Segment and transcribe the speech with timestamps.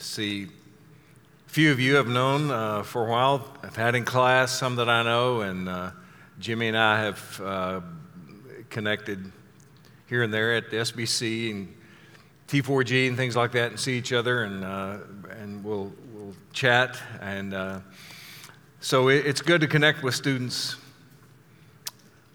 [0.00, 0.48] see
[1.54, 3.46] few of you have known uh, for a while.
[3.62, 5.92] I've had in class some that I know, and uh,
[6.40, 7.80] Jimmy and I have uh,
[8.70, 9.30] connected
[10.08, 11.72] here and there at the SBC and
[12.48, 14.96] T4G and things like that, and see each other, and uh,
[15.38, 17.78] and we'll we'll chat, and uh,
[18.80, 20.74] so it, it's good to connect with students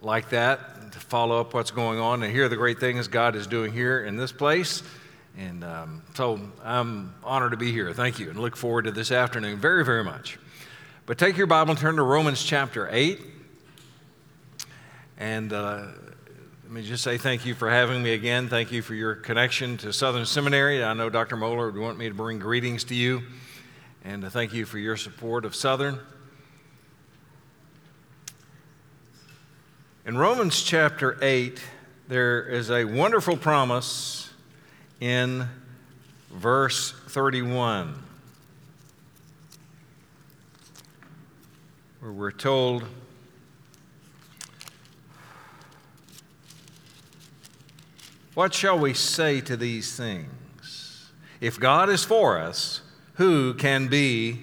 [0.01, 3.47] like that, to follow up what's going on, and hear the great things God is
[3.47, 4.81] doing here in this place.
[5.37, 7.93] And um, so I'm honored to be here.
[7.93, 10.37] Thank you, and look forward to this afternoon very, very much.
[11.05, 13.19] But take your Bible and turn to Romans chapter 8.
[15.17, 15.87] And uh,
[16.63, 18.47] let me just say thank you for having me again.
[18.47, 20.83] Thank you for your connection to Southern Seminary.
[20.83, 21.35] I know Dr.
[21.35, 23.23] Mohler would want me to bring greetings to you.
[24.05, 25.99] And uh, thank you for your support of Southern.
[30.05, 31.59] In Romans chapter 8,
[32.07, 34.28] there is a wonderful promise
[34.99, 35.47] in
[36.31, 38.03] verse 31,
[41.99, 42.85] where we're told,
[48.39, 51.09] What shall we say to these things?
[51.41, 52.79] If God is for us,
[53.15, 54.39] who can be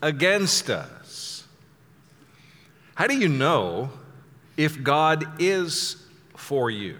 [0.00, 1.48] against us?
[2.94, 3.90] How do you know
[4.56, 5.96] if God is
[6.36, 6.98] for you?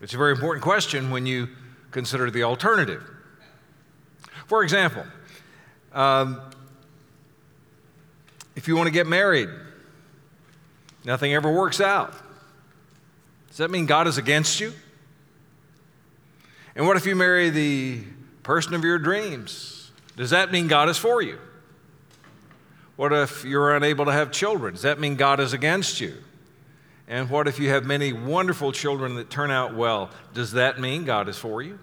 [0.00, 1.48] It's a very important question when you
[1.96, 3.02] consider the alternative.
[4.48, 5.02] For example,
[5.94, 6.42] um,
[8.54, 9.48] if you want to get married,
[11.06, 12.12] nothing ever works out.
[13.48, 14.74] Does that mean God is against you?
[16.74, 18.02] And what if you marry the
[18.42, 19.90] person of your dreams?
[20.18, 21.38] Does that mean God is for you?
[22.96, 24.74] What if you're unable to have children?
[24.74, 26.12] Does that mean God is against you?
[27.08, 30.10] And what if you have many wonderful children that turn out well?
[30.34, 31.78] Does that mean God is for you?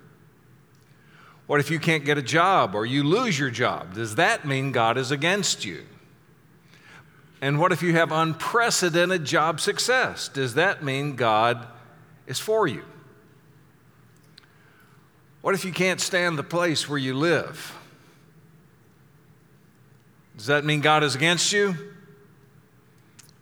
[1.54, 3.94] What if you can't get a job or you lose your job?
[3.94, 5.86] Does that mean God is against you?
[7.42, 10.30] And what if you have unprecedented job success?
[10.30, 11.68] Does that mean God
[12.26, 12.84] is for you?
[15.44, 17.78] What if you can't stand the place where you live?
[20.36, 21.76] Does that mean God is against you?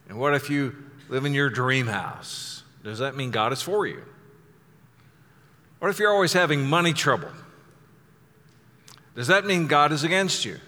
[0.10, 0.76] And what if you
[1.08, 2.64] live in your dream house?
[2.84, 4.04] Does that mean God is for you?
[5.80, 7.32] What if you're always having money trouble?
[9.16, 10.60] Does that mean God is against you?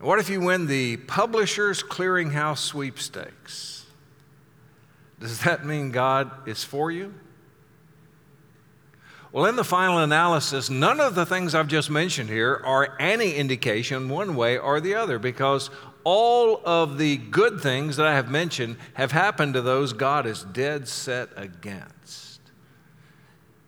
[0.00, 3.86] What if you win the Publishers Clearinghouse sweepstakes?
[5.18, 7.14] Does that mean God is for you?
[9.32, 13.34] Well, in the final analysis, none of the things I've just mentioned here are any
[13.34, 15.68] indication one way or the other because
[16.04, 20.44] all of the good things that I have mentioned have happened to those God is
[20.44, 22.25] dead set against.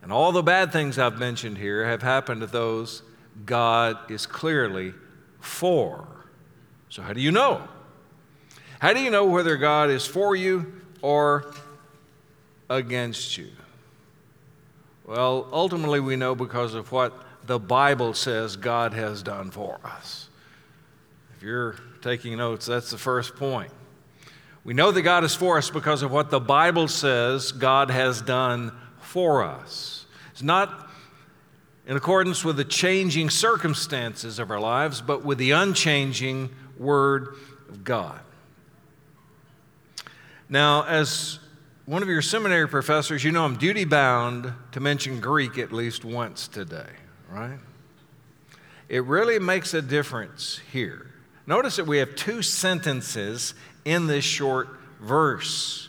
[0.08, 3.02] And all the bad things I've mentioned here have happened to those
[3.44, 4.94] God is clearly
[5.38, 6.08] for.
[6.88, 7.68] So, how do you know?
[8.78, 11.52] How do you know whether God is for you or
[12.70, 13.50] against you?
[15.04, 17.12] Well, ultimately, we know because of what
[17.44, 20.30] the Bible says God has done for us.
[21.36, 23.72] If you're taking notes, that's the first point.
[24.64, 28.22] We know that God is for us because of what the Bible says God has
[28.22, 29.97] done for us.
[30.38, 30.88] It's not
[31.84, 37.34] in accordance with the changing circumstances of our lives, but with the unchanging Word
[37.68, 38.20] of God.
[40.48, 41.40] Now, as
[41.86, 46.04] one of your seminary professors, you know I'm duty bound to mention Greek at least
[46.04, 46.92] once today,
[47.28, 47.58] right?
[48.88, 51.10] It really makes a difference here.
[51.48, 54.68] Notice that we have two sentences in this short
[55.00, 55.88] verse.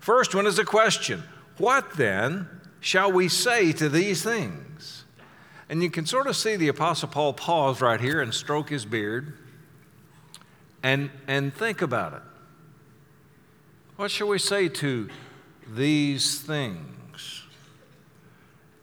[0.00, 1.22] First one is a question
[1.58, 2.48] What then
[2.82, 5.04] shall we say to these things?
[5.70, 8.84] And you can sort of see the Apostle Paul pause right here and stroke his
[8.84, 9.38] beard
[10.82, 12.22] and, and think about it.
[13.96, 15.08] What shall we say to
[15.66, 17.42] these things?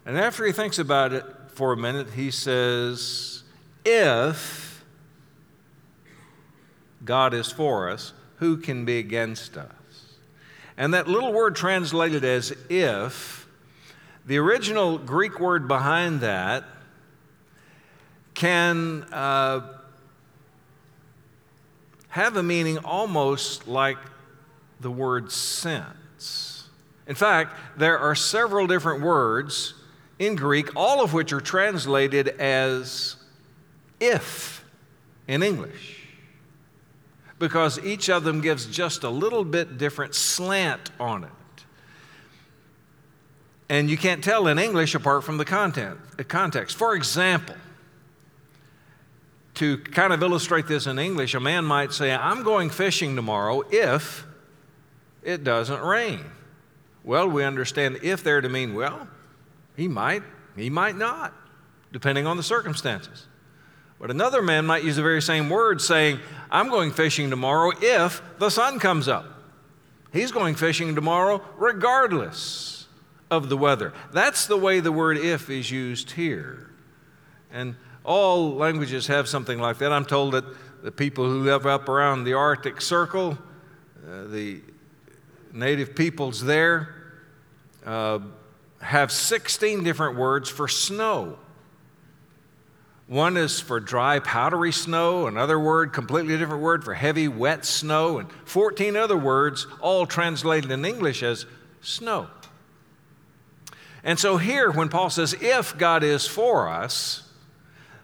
[0.06, 3.44] And after he thinks about it for a minute, he says,
[3.86, 4.84] If
[7.04, 9.70] God is for us, who can be against us?
[10.78, 13.39] And that little word translated as if,
[14.30, 16.64] the original Greek word behind that
[18.36, 19.62] can uh,
[22.10, 23.98] have a meaning almost like
[24.82, 26.70] the word sense.
[27.08, 29.74] In fact, there are several different words
[30.20, 33.16] in Greek, all of which are translated as
[34.00, 34.64] if
[35.28, 36.06] in English
[37.40, 41.32] because each of them gives just a little bit different slant on it.
[43.70, 46.76] And you can't tell in English apart from the content, the context.
[46.76, 47.56] For example,
[49.56, 53.62] to kind of illustrate this in English, a man might say, I'm going fishing tomorrow
[53.70, 54.26] if
[55.22, 56.26] it doesn't rain.
[57.04, 59.08] Well, we understand if there to mean, well,
[59.78, 60.24] he might,
[60.56, 61.34] he might not,
[61.92, 63.28] depending on the circumstances.
[64.00, 66.20] But another man might use the very same word saying,
[66.50, 69.26] I'm going fishing tomorrow if the sun comes up.
[70.12, 72.79] He's going fishing tomorrow regardless
[73.32, 73.94] of the weather.
[74.12, 76.70] That's the way the word if is used here.
[77.52, 79.92] And all languages have something like that.
[79.92, 80.46] I'm told that
[80.84, 83.38] the people who live up around the Arctic Circle,
[84.08, 84.62] uh, the
[85.52, 86.96] native peoples there,
[87.86, 88.20] uh,
[88.82, 91.38] have 16 different words for snow.
[93.08, 98.20] One is for dry, powdery snow, another word, completely different word for heavy, wet snow,
[98.20, 101.48] and 14 other words, all translated in English as
[101.82, 102.28] snow.
[104.04, 107.30] And so here, when Paul says, if God is for us,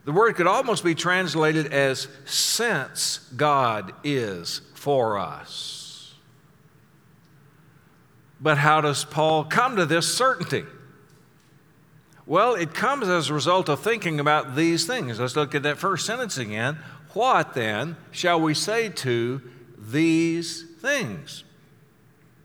[0.04, 6.14] the word could almost be translated as since God is for us.
[8.40, 10.66] But how does Paul come to this certainty?
[12.28, 15.20] Well, it comes as a result of thinking about these things.
[15.20, 16.78] Let's look at that first sentence again.
[17.14, 19.42] What then shall we say to
[19.78, 21.44] these things?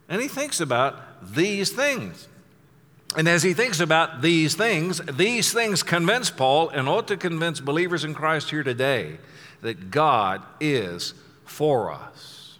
[0.09, 2.29] And he thinks about these things.
[3.17, 7.61] And as he thinks about these things, these things convince Paul and ought to convince
[7.61, 9.19] believers in Christ here today
[9.63, 11.15] that God is
[11.45, 12.59] for us.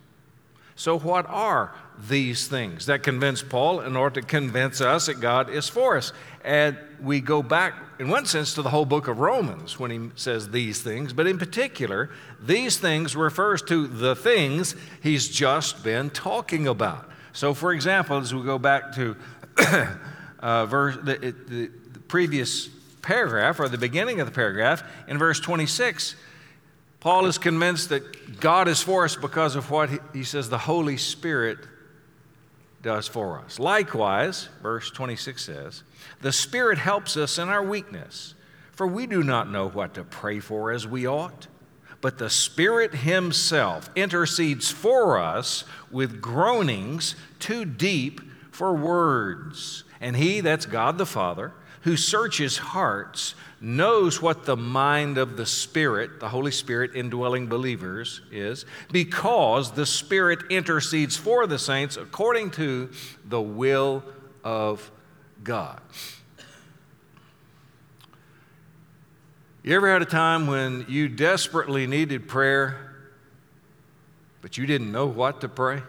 [0.75, 1.75] So, what are
[2.09, 6.13] these things that convince Paul in order to convince us that God is for us?
[6.43, 10.11] And we go back, in one sense, to the whole book of Romans when he
[10.15, 12.11] says these things, but in particular,
[12.41, 17.09] these things refers to the things he's just been talking about.
[17.35, 19.17] So, for example, as we go back to
[20.41, 21.17] uh, verse, the,
[21.49, 22.69] the, the previous
[23.03, 26.17] paragraph or the beginning of the paragraph, in verse 26,
[27.01, 30.59] Paul is convinced that God is for us because of what he, he says the
[30.59, 31.59] Holy Spirit
[32.83, 33.59] does for us.
[33.59, 35.83] Likewise, verse 26 says,
[36.21, 38.35] the Spirit helps us in our weakness,
[38.73, 41.47] for we do not know what to pray for as we ought.
[42.01, 48.21] But the Spirit Himself intercedes for us with groanings too deep
[48.51, 49.85] for words.
[50.01, 51.53] And He, that's God the Father,
[51.83, 58.23] who searches hearts, knows what the mind of the Spirit, the Holy Spirit indwelling believers,
[58.31, 62.91] is, because the Spirit intercedes for the saints according to
[63.25, 64.03] the will
[64.43, 64.91] of
[65.45, 65.81] God.
[69.63, 72.95] You ever had a time when you desperately needed prayer,
[74.41, 75.83] but you didn't know what to pray?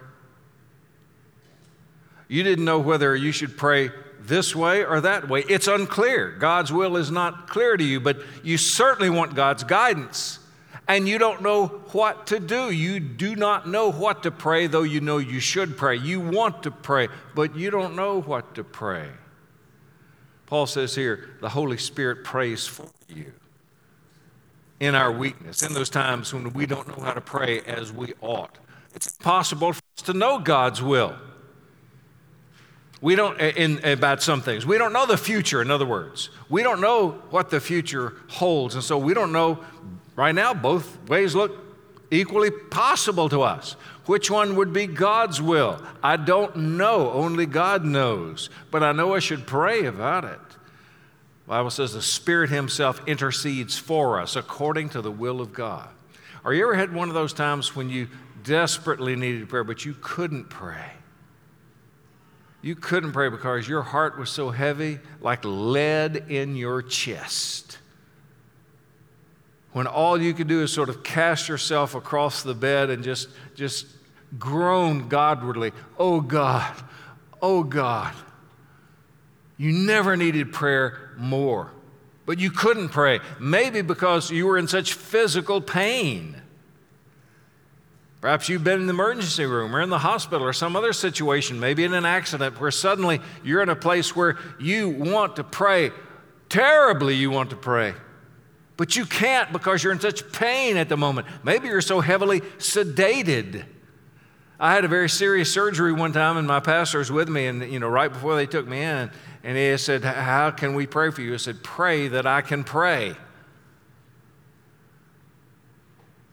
[2.32, 3.90] You didn't know whether you should pray
[4.20, 5.44] this way or that way.
[5.50, 6.30] It's unclear.
[6.30, 10.38] God's will is not clear to you, but you certainly want God's guidance.
[10.88, 12.70] And you don't know what to do.
[12.70, 15.96] You do not know what to pray, though you know you should pray.
[15.96, 19.10] You want to pray, but you don't know what to pray.
[20.46, 23.30] Paul says here, the Holy Spirit prays for you
[24.80, 28.14] in our weakness, in those times when we don't know how to pray as we
[28.22, 28.56] ought.
[28.94, 31.14] It's possible for us to know God's will.
[33.02, 34.64] We don't, eh, in, about some things.
[34.64, 36.30] We don't know the future, in other words.
[36.48, 38.76] We don't know what the future holds.
[38.76, 39.58] And so we don't know,
[40.16, 41.58] right now, both ways look
[42.12, 43.72] equally possible to us.
[44.06, 45.82] Which one would be God's will?
[46.02, 47.10] I don't know.
[47.10, 48.50] Only God knows.
[48.70, 50.38] But I know I should pray about it.
[51.48, 55.88] Bible says the Spirit Himself intercedes for us according to the will of God.
[56.44, 58.08] Are you ever had one of those times when you
[58.42, 60.92] desperately needed prayer, but you couldn't pray?
[62.62, 67.78] You couldn't pray because your heart was so heavy, like lead in your chest.
[69.72, 73.28] When all you could do is sort of cast yourself across the bed and just,
[73.56, 73.86] just
[74.38, 76.74] groan Godwardly, Oh God,
[77.40, 78.14] oh God.
[79.56, 81.70] You never needed prayer more,
[82.26, 83.20] but you couldn't pray.
[83.40, 86.41] Maybe because you were in such physical pain.
[88.22, 91.58] Perhaps you've been in the emergency room or in the hospital or some other situation,
[91.58, 95.90] maybe in an accident where suddenly you're in a place where you want to pray.
[96.48, 97.94] Terribly, you want to pray.
[98.76, 101.26] But you can't because you're in such pain at the moment.
[101.42, 103.64] Maybe you're so heavily sedated.
[104.60, 107.72] I had a very serious surgery one time, and my pastor was with me, and
[107.72, 109.10] you know, right before they took me in,
[109.42, 111.34] and he said, How can we pray for you?
[111.34, 113.16] I said, Pray that I can pray.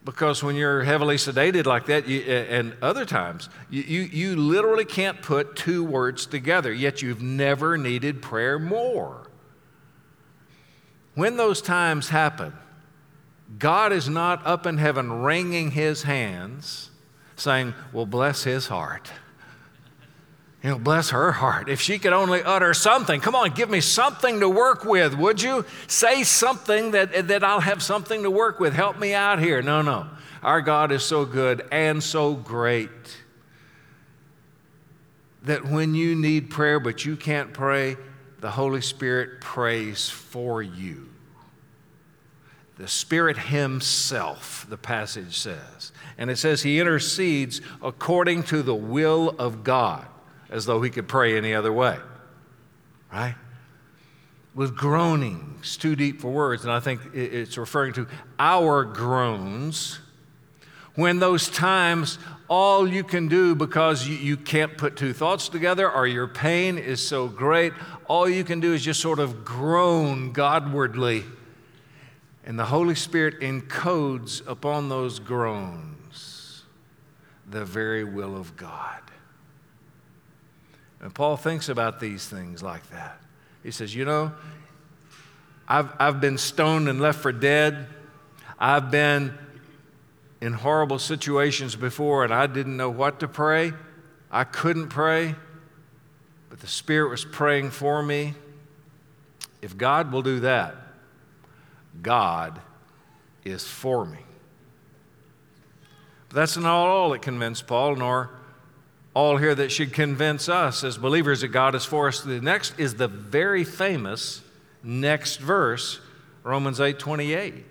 [0.10, 4.86] Because when you're heavily sedated like that, you, and other times, you, you, you literally
[4.86, 9.30] can't put two words together, yet you've never needed prayer more.
[11.14, 12.54] When those times happen,
[13.60, 16.90] God is not up in heaven wringing his hands
[17.36, 19.12] saying, Well, bless his heart.
[20.64, 21.70] You know, bless her heart.
[21.70, 25.42] If she could only utter something, come on, give me something to work with, would
[25.42, 25.66] you?
[25.88, 28.74] Say something that, that I'll have something to work with.
[28.74, 29.62] Help me out here.
[29.62, 30.08] No, no.
[30.44, 32.90] Our God is so good and so great
[35.44, 37.96] that when you need prayer but you can't pray,
[38.42, 41.10] the Holy Spirit prays for you.
[42.78, 45.94] The Spirit Himself, the passage says.
[46.18, 50.06] And it says He intercedes according to the will of God
[50.50, 51.98] as though he could pray any other way,
[53.12, 53.36] right?
[54.56, 56.64] With groanings too deep for words.
[56.64, 58.08] And I think it's referring to
[58.40, 60.00] our groans
[60.96, 62.18] when those times
[62.50, 66.78] all you can do because you, you, can't put two thoughts together or your pain
[66.78, 67.72] is so great,
[68.08, 71.24] all you can do is just sort of groan Godwardly.
[72.44, 76.64] And the Holy Spirit encodes upon those groans
[77.50, 79.09] the very will of God.
[81.02, 83.20] And Paul thinks about these things like that.
[83.64, 84.32] He says, You know,
[85.68, 87.88] I've, I've been stoned and left for dead.
[88.58, 89.34] I've been
[90.42, 93.74] in horrible situations before and I didn't know what to pray.
[94.32, 95.36] I couldn't pray,
[96.50, 98.34] but the Spirit was praying for me.
[99.62, 100.76] If God will do that,
[102.02, 102.62] God
[103.44, 104.20] is for me.
[106.30, 108.30] But that's not all that convinced Paul, nor
[109.14, 112.22] all here that should convince us as believers that God is for us.
[112.22, 114.42] The next is the very famous
[114.84, 116.00] next verse,
[116.44, 117.66] Romans 8 28,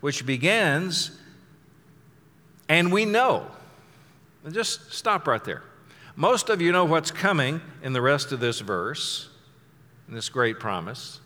[0.00, 1.18] which begins,
[2.68, 3.46] and we know.
[4.44, 5.62] And just stop right there.
[6.16, 9.28] Most of you know what's coming in the rest of this verse,
[10.08, 11.20] in this great promise.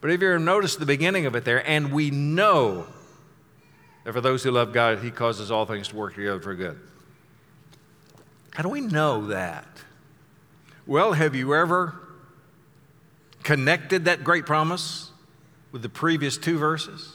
[0.00, 2.86] But if you notice the beginning of it there, and we know
[4.04, 6.78] that for those who love God, He causes all things to work together for good.
[8.54, 9.66] How do we know that?
[10.86, 11.94] Well, have you ever
[13.42, 15.10] connected that great promise
[15.72, 17.12] with the previous two verses?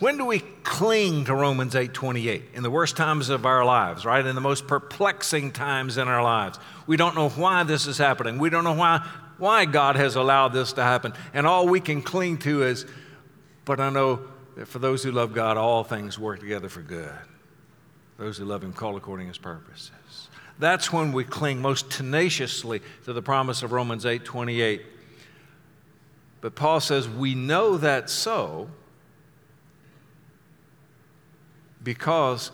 [0.00, 2.54] When do we cling to Romans 8:28?
[2.54, 4.24] In the worst times of our lives, right?
[4.24, 6.58] In the most perplexing times in our lives.
[6.86, 8.38] We don't know why this is happening.
[8.38, 9.04] We don't know why
[9.38, 11.14] why God has allowed this to happen.
[11.32, 12.86] And all we can cling to is
[13.64, 14.20] but I know
[14.56, 17.12] that for those who love God all things work together for good.
[18.18, 19.90] Those who love him call according to his purposes.
[20.58, 24.82] That's when we cling most tenaciously to the promise of Romans 8 28.
[26.40, 28.70] But Paul says, We know that so
[31.82, 32.50] because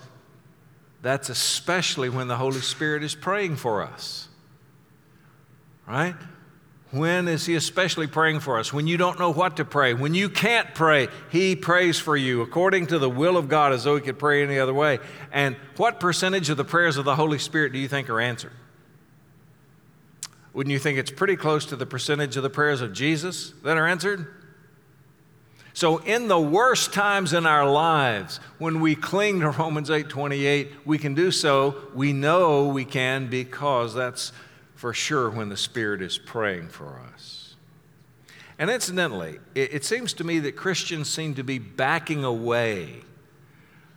[1.02, 4.28] that's especially when the Holy Spirit is praying for us.
[5.86, 6.14] Right?
[6.94, 8.72] When is He especially praying for us?
[8.72, 12.40] When you don't know what to pray, when you can't pray, He prays for you
[12.40, 15.00] according to the will of God as though He could pray any other way.
[15.32, 18.52] And what percentage of the prayers of the Holy Spirit do you think are answered?
[20.52, 23.76] Wouldn't you think it's pretty close to the percentage of the prayers of Jesus that
[23.76, 24.28] are answered?
[25.72, 30.98] So in the worst times in our lives, when we cling to Romans 8:28, we
[30.98, 31.74] can do so.
[31.92, 34.30] We know we can because that's
[34.74, 37.54] for sure when the Spirit is praying for us.
[38.58, 43.00] And incidentally, it, it seems to me that Christians seem to be backing away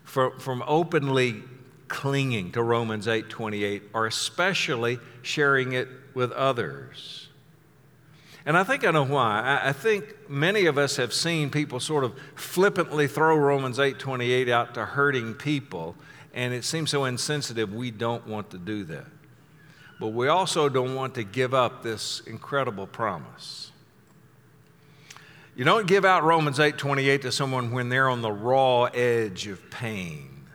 [0.04, 1.44] from, from openly
[1.88, 7.30] clinging to Romans 8:28 or especially sharing it with others.
[8.46, 9.42] And I think I know why.
[9.42, 14.50] I, I think many of us have seen people sort of flippantly throw Romans 8:28
[14.50, 15.96] out to hurting people,
[16.34, 19.08] and it seems so insensitive we don't want to do that.
[20.00, 23.72] But we also don't want to give up this incredible promise.
[25.56, 29.72] You don't give out Romans 8:28 to someone when they're on the raw edge of
[29.72, 30.46] pain.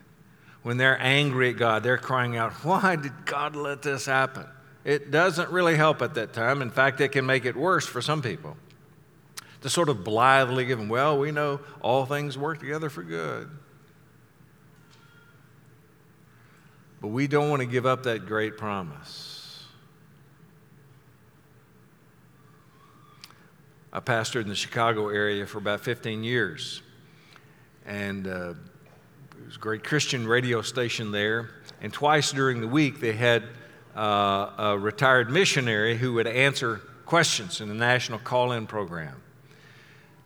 [0.62, 4.46] When they're angry at God, they're crying out, "Why did God let this happen?"
[4.84, 6.62] It doesn't really help at that time.
[6.62, 8.56] In fact, it can make it worse for some people.
[9.62, 13.50] To sort of blithely give them, "Well, we know all things work together for good."
[17.00, 19.31] But we don't want to give up that great promise.
[23.94, 26.80] I pastored in the Chicago area for about 15 years.
[27.84, 28.54] And uh,
[29.38, 31.50] it was a great Christian radio station there.
[31.82, 33.42] And twice during the week, they had
[33.94, 39.20] uh, a retired missionary who would answer questions in the national call in program.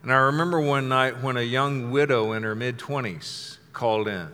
[0.05, 4.29] And I remember one night when a young widow in her mid 20s called in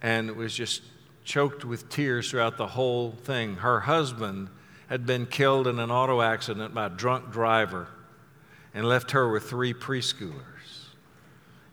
[0.00, 0.80] and was just
[1.24, 3.56] choked with tears throughout the whole thing.
[3.56, 4.48] Her husband
[4.88, 7.88] had been killed in an auto accident by a drunk driver
[8.74, 10.42] and left her with three preschoolers.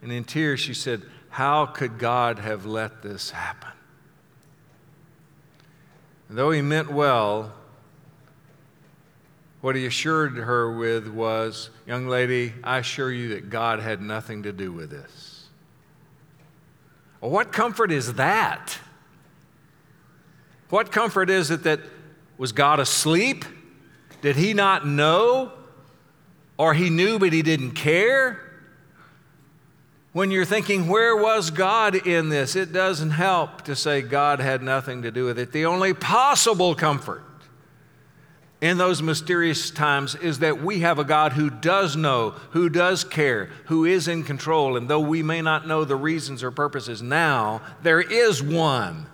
[0.01, 3.71] And in tears, she said, How could God have let this happen?
[6.29, 7.51] And though he meant well,
[9.61, 14.43] what he assured her with was, Young lady, I assure you that God had nothing
[14.43, 15.47] to do with this.
[17.19, 18.77] Well, what comfort is that?
[20.69, 21.81] What comfort is it that
[22.37, 23.45] was God asleep?
[24.21, 25.51] Did he not know?
[26.57, 28.39] Or he knew but he didn't care?
[30.13, 32.55] When you're thinking, where was God in this?
[32.55, 35.53] It doesn't help to say God had nothing to do with it.
[35.53, 37.23] The only possible comfort
[38.61, 43.03] in those mysterious times is that we have a God who does know, who does
[43.03, 44.77] care, who is in control.
[44.77, 49.07] And though we may not know the reasons or purposes now, there is one.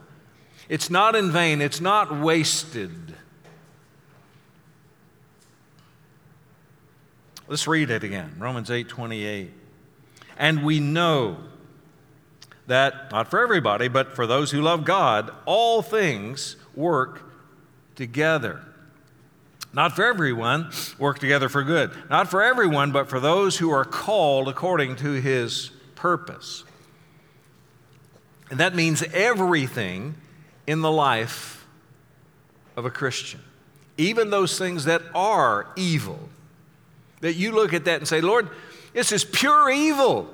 [0.68, 3.07] It's not in vain, it's not wasted.
[7.48, 9.52] Let's read it again Romans 8 28.
[10.38, 11.38] And we know
[12.68, 17.24] that, not for everybody, but for those who love God, all things work
[17.96, 18.62] together
[19.78, 21.92] not for everyone, work together for good.
[22.10, 26.64] Not for everyone, but for those who are called according to his purpose.
[28.50, 30.16] And that means everything
[30.66, 31.68] in the life
[32.76, 33.42] of a Christian,
[33.98, 36.30] even those things that are evil.
[37.22, 38.50] That you look at that and say, Lord,
[38.94, 40.34] this is pure evil.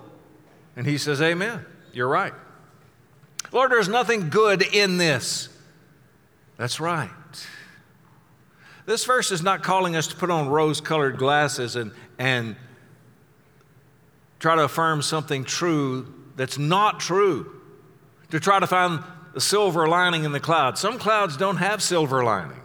[0.75, 1.65] And he says, Amen.
[1.93, 2.33] You're right.
[3.51, 5.49] Lord, there's nothing good in this.
[6.57, 7.09] That's right.
[8.85, 12.55] This verse is not calling us to put on rose colored glasses and, and
[14.39, 17.61] try to affirm something true that's not true,
[18.31, 20.77] to try to find the silver lining in the cloud.
[20.77, 22.62] Some clouds don't have silver linings.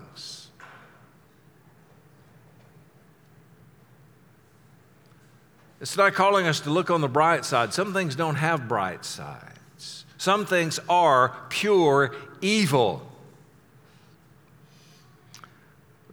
[5.81, 7.73] It's not calling us to look on the bright side.
[7.73, 10.05] Some things don't have bright sides.
[10.17, 13.03] Some things are pure evil.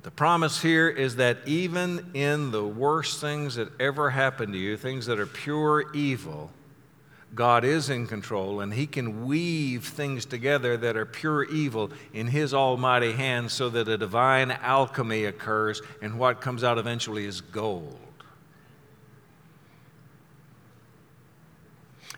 [0.03, 4.77] The promise here is that even in the worst things that ever happen to you,
[4.77, 6.51] things that are pure evil,
[7.33, 12.27] God is in control and He can weave things together that are pure evil in
[12.27, 17.41] His almighty hands so that a divine alchemy occurs and what comes out eventually is
[17.41, 18.04] gold.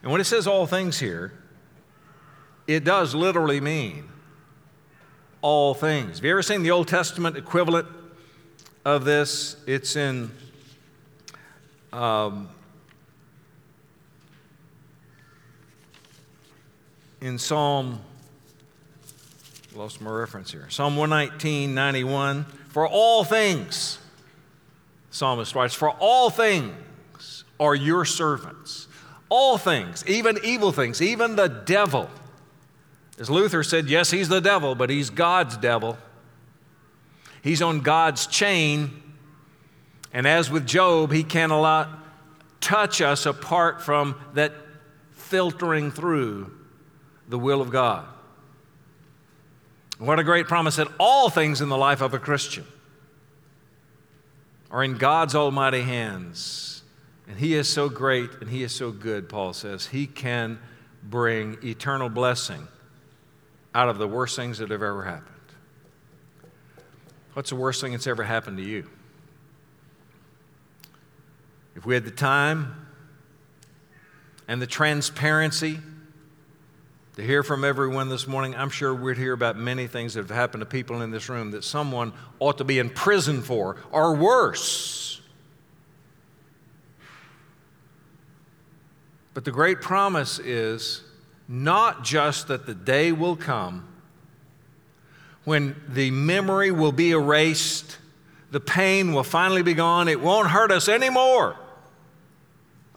[0.07, 1.33] And when it says all things here,
[2.65, 4.07] it does literally mean
[5.41, 6.19] all things.
[6.19, 7.89] Have you ever seen the Old Testament equivalent
[8.85, 9.57] of this?
[9.67, 10.31] It's in
[11.91, 12.47] um,
[17.19, 17.99] in Psalm.
[19.75, 20.67] Lost my reference here.
[20.69, 22.45] Psalm 119, 91.
[22.69, 23.99] For all things,
[25.11, 28.86] psalmist writes, for all things are your servants.
[29.29, 32.09] All things, even evil things, even the devil
[33.19, 35.97] as Luther said, yes, he's the devil, but he's God's devil.
[37.41, 39.01] He's on God's chain.
[40.13, 41.89] And as with Job, he can't cannot
[42.61, 44.53] touch us apart from that
[45.13, 46.51] filtering through
[47.27, 48.05] the will of God.
[49.97, 52.65] What a great promise that all things in the life of a Christian
[54.69, 56.76] are in God's almighty hands.
[57.27, 59.87] And He is so great and He is so good, Paul says.
[59.87, 60.59] He can
[61.03, 62.67] bring eternal blessing
[63.75, 65.33] out of the worst things that have ever happened.
[67.33, 68.89] What's the worst thing that's ever happened to you?
[71.75, 72.87] If we had the time
[74.47, 75.79] and the transparency
[77.15, 80.35] to hear from everyone this morning, I'm sure we'd hear about many things that have
[80.35, 84.15] happened to people in this room that someone ought to be in prison for, or
[84.15, 84.96] worse.
[89.37, 91.03] But the great promise is
[91.47, 93.87] not just that the day will come
[95.43, 97.99] when the memory will be erased,
[98.49, 101.55] the pain will finally be gone, it won't hurt us anymore.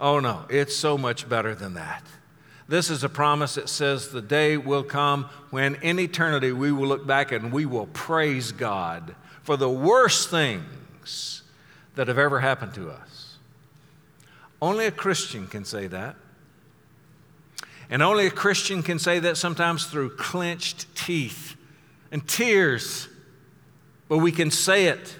[0.01, 2.05] Oh no, it's so much better than that.
[2.67, 6.89] This is a promise that says the day will come when in eternity we will
[6.89, 11.43] look back and we will praise God for the worst things
[11.97, 13.37] that have ever happened to us.
[14.63, 16.17] Only a Christian can say that.
[17.91, 21.57] And only a Christian can say that sometimes through clenched teeth
[22.13, 23.09] and tears.
[24.09, 25.17] But we can say it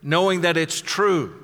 [0.00, 1.34] knowing that it's true,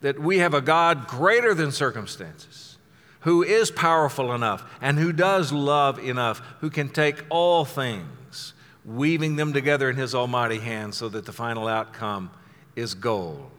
[0.00, 2.78] that we have a God greater than circumstances,
[3.20, 9.34] who is powerful enough and who does love enough, who can take all things, weaving
[9.34, 12.30] them together in His almighty hand so that the final outcome
[12.76, 13.50] is gold.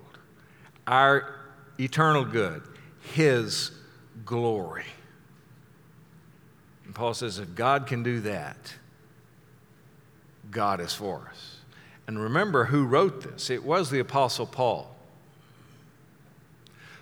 [0.88, 1.36] Our
[1.78, 2.64] eternal good,
[3.14, 3.72] His
[4.24, 4.86] glory.
[6.96, 8.74] Paul says, if God can do that,
[10.50, 11.58] God is for us.
[12.08, 13.50] And remember who wrote this.
[13.50, 14.96] It was the Apostle Paul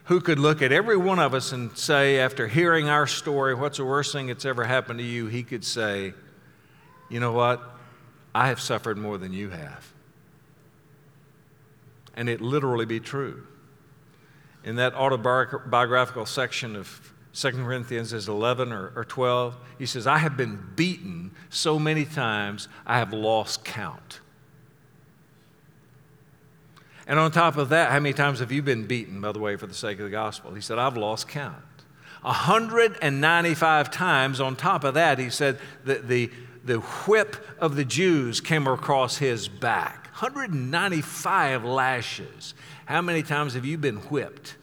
[0.05, 3.77] who could look at every one of us and say, after hearing our story, what's
[3.77, 5.27] the worst thing that's ever happened to you?
[5.27, 6.13] He could say,
[7.09, 7.61] You know what?
[8.35, 9.93] I have suffered more than you have.
[12.15, 13.47] And it literally be true.
[14.63, 20.19] In that autobiographical section of 2 Corinthians is 11 or, or 12, he says, I
[20.19, 24.19] have been beaten so many times, I have lost count.
[27.07, 29.55] And on top of that, how many times have you been beaten, by the way,
[29.55, 30.53] for the sake of the gospel?
[30.53, 31.57] He said, I've lost count.
[32.21, 36.31] 195 times on top of that, he said that the,
[36.63, 40.07] the whip of the Jews came across his back.
[40.13, 42.53] 195 lashes.
[42.85, 44.55] How many times have you been whipped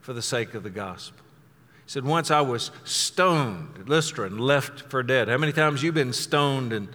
[0.00, 1.19] for the sake of the gospel?
[1.90, 5.26] He said, Once I was stoned at Lystra and left for dead.
[5.26, 6.86] How many times you been stoned and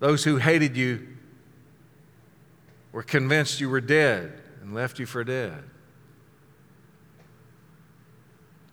[0.00, 1.06] those who hated you
[2.90, 5.62] were convinced you were dead and left you for dead.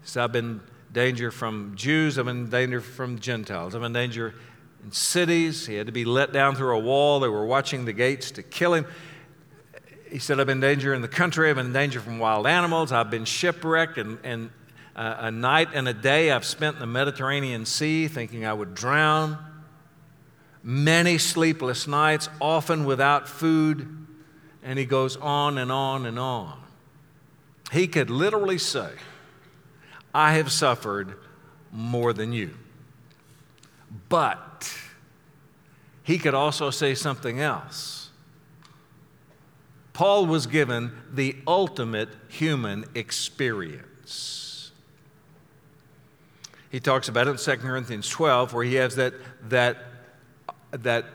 [0.06, 0.62] So I've been in
[0.94, 4.36] danger from Jews, been in danger from Gentiles, been in danger
[4.86, 5.68] in cities.
[5.68, 7.20] He had to be let down through a wall.
[7.20, 8.86] They were watching the gates to kill him.
[10.10, 12.48] He said, I've been in danger in the country, I've been in danger from wild
[12.48, 14.50] animals, I've been shipwrecked, and, and
[14.96, 18.74] uh, a night and a day I've spent in the Mediterranean Sea thinking I would
[18.74, 19.38] drown.
[20.64, 24.06] Many sleepless nights, often without food
[24.66, 26.60] and he goes on and on and on.
[27.72, 28.90] He could literally say,
[30.14, 31.16] I have suffered
[31.72, 32.56] more than you.
[34.10, 34.76] But
[36.04, 38.10] he could also say something else.
[39.94, 44.35] Paul was given the ultimate human experience.
[46.76, 49.14] He talks about it in 2 Corinthians 12, where he has that,
[49.48, 49.78] that,
[50.72, 51.06] that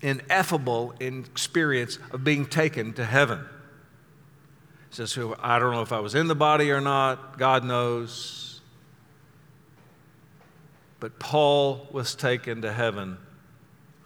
[0.00, 3.38] ineffable experience of being taken to heaven.
[4.90, 8.60] He says, I don't know if I was in the body or not, God knows.
[10.98, 13.16] But Paul was taken to heaven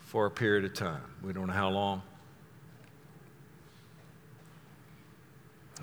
[0.00, 1.14] for a period of time.
[1.22, 2.03] We don't know how long.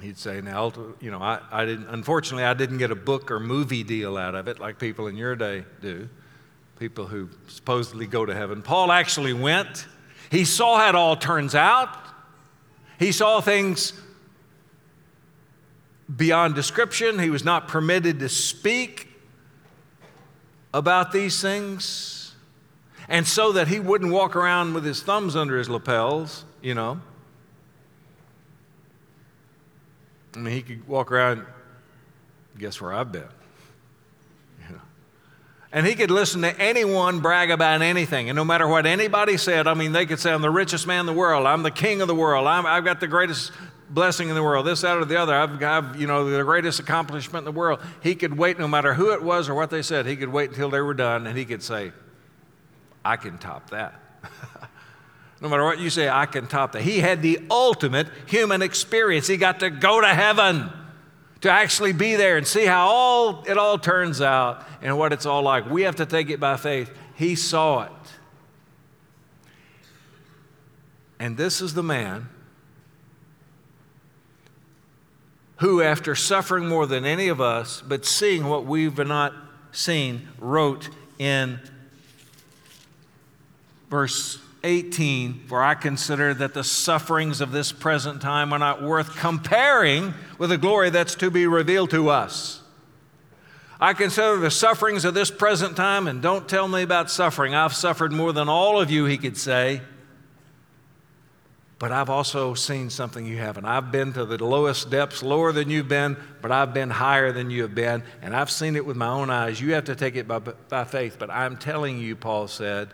[0.01, 3.39] He'd say, now, you know, I, I didn't, unfortunately, I didn't get a book or
[3.39, 6.07] movie deal out of it like people in your day do,
[6.79, 8.61] people who supposedly go to heaven.
[8.61, 9.87] Paul actually went.
[10.29, 11.89] He saw how it all turns out.
[12.99, 13.93] He saw things
[16.13, 17.19] beyond description.
[17.19, 19.07] He was not permitted to speak
[20.73, 22.35] about these things.
[23.09, 26.99] And so that he wouldn't walk around with his thumbs under his lapels, you know.
[30.37, 31.45] I mean, he could walk around,
[32.59, 33.27] guess where I've been?
[35.71, 38.29] And he could listen to anyone brag about anything.
[38.29, 41.01] And no matter what anybody said, I mean, they could say, I'm the richest man
[41.01, 41.45] in the world.
[41.45, 42.47] I'm the king of the world.
[42.47, 43.51] i have got the greatest
[43.89, 45.35] blessing in the world, this, that, or the other.
[45.35, 47.79] I've got, you know, the greatest accomplishment in the world.
[48.01, 50.51] He could wait, no matter who it was or what they said, he could wait
[50.51, 51.91] until they were done and he could say,
[53.03, 53.99] I can top that.
[55.41, 56.81] no matter what you say, I can top that.
[56.81, 59.27] He had the ultimate human experience.
[59.27, 60.69] He got to go to heaven
[61.41, 65.25] to actually be there and see how all it all turns out and what it's
[65.25, 65.69] all like.
[65.69, 66.91] We have to take it by faith.
[67.15, 67.91] He saw it.
[71.19, 72.29] And this is the man
[75.57, 79.33] who, after suffering more than any of us, but seeing what we've not
[79.71, 81.59] seen, wrote in
[83.89, 89.15] verse 18, for I consider that the sufferings of this present time are not worth
[89.15, 92.61] comparing with the glory that's to be revealed to us.
[93.79, 97.55] I consider the sufferings of this present time, and don't tell me about suffering.
[97.55, 99.81] I've suffered more than all of you, he could say.
[101.79, 103.65] But I've also seen something you haven't.
[103.65, 107.51] I've been to the lowest depths, lower than you've been, but I've been higher than
[107.51, 109.61] you have been, and I've seen it with my own eyes.
[109.61, 111.15] You have to take it by, by faith.
[111.17, 112.89] But I'm telling you, Paul said,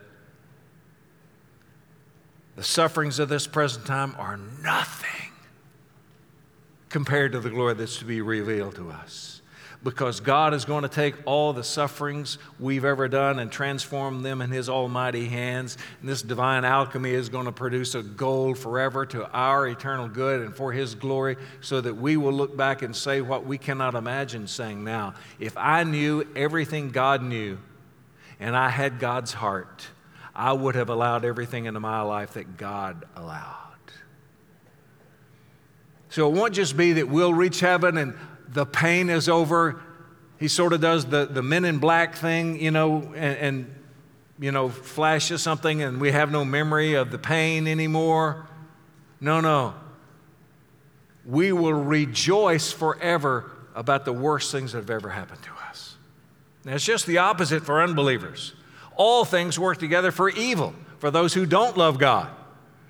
[2.55, 5.31] the sufferings of this present time are nothing
[6.89, 9.41] compared to the glory that's to be revealed to us.
[9.83, 14.41] because God is going to take all the sufferings we've ever done and transform them
[14.41, 15.77] in His almighty hands.
[15.99, 20.41] And this divine alchemy is going to produce a gold forever to our eternal good
[20.41, 23.95] and for His glory, so that we will look back and say what we cannot
[23.95, 25.15] imagine saying now.
[25.39, 27.57] If I knew everything God knew
[28.39, 29.87] and I had God's heart,
[30.35, 33.59] I would have allowed everything into my life that God allowed.
[36.09, 38.15] So it won't just be that we'll reach heaven and
[38.47, 39.81] the pain is over.
[40.39, 43.75] He sort of does the, the men in black thing, you know, and, and
[44.39, 48.47] you know, flashes something and we have no memory of the pain anymore.
[49.21, 49.73] No, no.
[51.25, 55.95] We will rejoice forever about the worst things that have ever happened to us.
[56.65, 58.53] Now, it's just the opposite for unbelievers.
[58.95, 62.29] All things work together for evil for those who don't love God,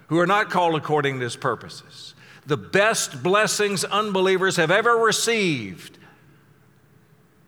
[0.08, 2.14] who are not called according to his purposes
[2.46, 5.98] the best blessings unbelievers have ever received,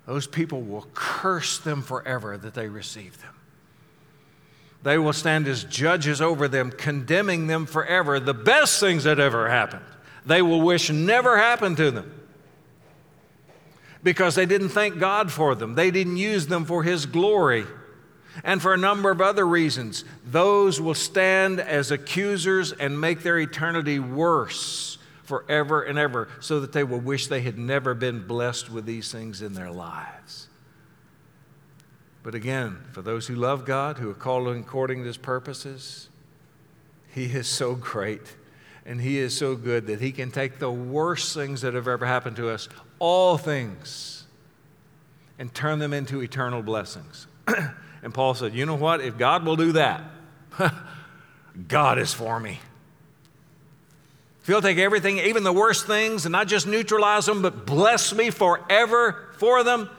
[0.06, 3.34] those people will curse them forever that they received them.
[4.84, 8.20] They will stand as judges over them, condemning them forever.
[8.20, 9.86] The best things that ever happened,
[10.26, 12.12] they will wish never happened to them
[14.04, 15.74] because they didn't thank God for them.
[15.74, 17.66] They didn't use them for His glory
[18.44, 20.04] and for a number of other reasons.
[20.26, 26.72] Those will stand as accusers and make their eternity worse forever and ever so that
[26.72, 30.48] they will wish they had never been blessed with these things in their lives.
[32.24, 36.10] But again, for those who love God, who are called according to his purposes,
[37.14, 38.36] he is so great
[38.86, 42.06] and he is so good that he can take the worst things that have ever
[42.06, 42.70] happened to us,
[43.00, 44.26] all things,
[45.40, 47.28] and turn them into eternal blessings.
[48.06, 49.02] And Paul said, You know what?
[49.02, 50.04] If God will do that,
[51.68, 52.60] God is for me.
[54.42, 58.14] If He'll take everything, even the worst things, and not just neutralize them, but bless
[58.14, 59.90] me forever for them,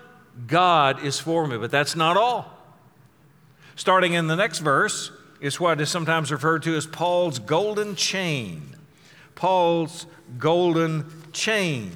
[0.46, 1.56] God is for me.
[1.58, 2.56] But that's not all.
[3.74, 8.76] Starting in the next verse is what is sometimes referred to as Paul's golden chain.
[9.34, 10.06] Paul's
[10.38, 11.90] golden chain.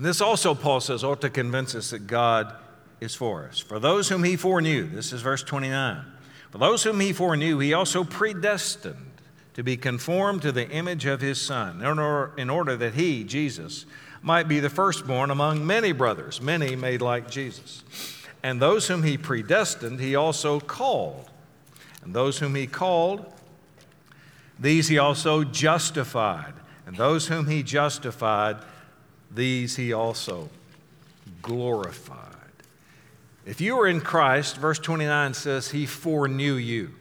[0.00, 2.54] And this also, Paul says, ought to convince us that God
[3.02, 3.58] is for us.
[3.58, 6.02] For those whom he foreknew, this is verse 29.
[6.50, 9.10] For those whom he foreknew, he also predestined
[9.52, 13.24] to be conformed to the image of his Son, in order, in order that he,
[13.24, 13.84] Jesus,
[14.22, 17.84] might be the firstborn among many brothers, many made like Jesus.
[18.42, 21.28] And those whom he predestined, he also called.
[22.02, 23.30] And those whom he called,
[24.58, 26.54] these he also justified.
[26.86, 28.56] And those whom he justified,
[29.30, 30.48] these he also
[31.42, 32.26] glorified.
[33.46, 36.94] If you are in Christ, verse 29 says, He foreknew you.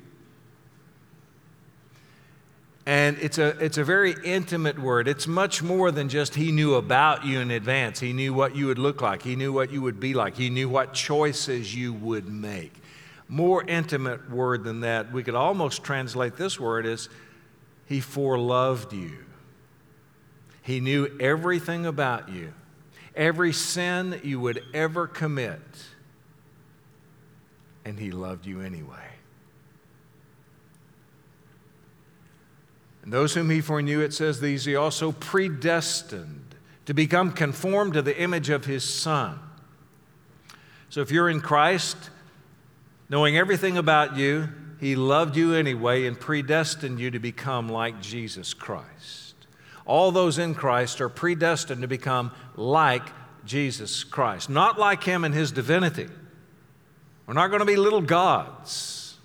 [2.85, 5.07] And it's a, it's a very intimate word.
[5.07, 7.99] It's much more than just He knew about you in advance.
[7.99, 10.49] He knew what you would look like, He knew what you would be like, He
[10.49, 12.73] knew what choices you would make.
[13.27, 17.09] More intimate word than that, we could almost translate this word as
[17.85, 19.19] He foreloved you.
[20.69, 22.53] He knew everything about you,
[23.15, 25.59] every sin you would ever commit,
[27.83, 29.09] and He loved you anyway.
[33.01, 36.53] And those whom He foreknew, it says, these He also predestined
[36.85, 39.39] to become conformed to the image of His Son.
[40.89, 41.97] So if you're in Christ,
[43.09, 48.53] knowing everything about you, He loved you anyway and predestined you to become like Jesus
[48.53, 49.18] Christ
[49.89, 53.01] all those in Christ are predestined to become like
[53.43, 56.07] Jesus Christ, not like him in his divinity.
[57.25, 59.17] We're not going to be little gods,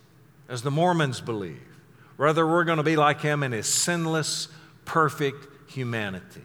[0.49, 1.61] as the Mormons believe.
[2.17, 4.49] Rather, we're going to be like him in his sinless,
[4.87, 6.41] perfect humanity,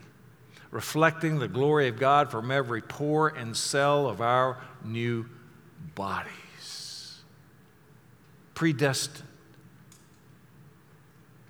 [0.69, 5.27] reflecting the glory of God from every pore and cell of our new
[5.95, 7.21] bodies.
[8.53, 9.29] Predestined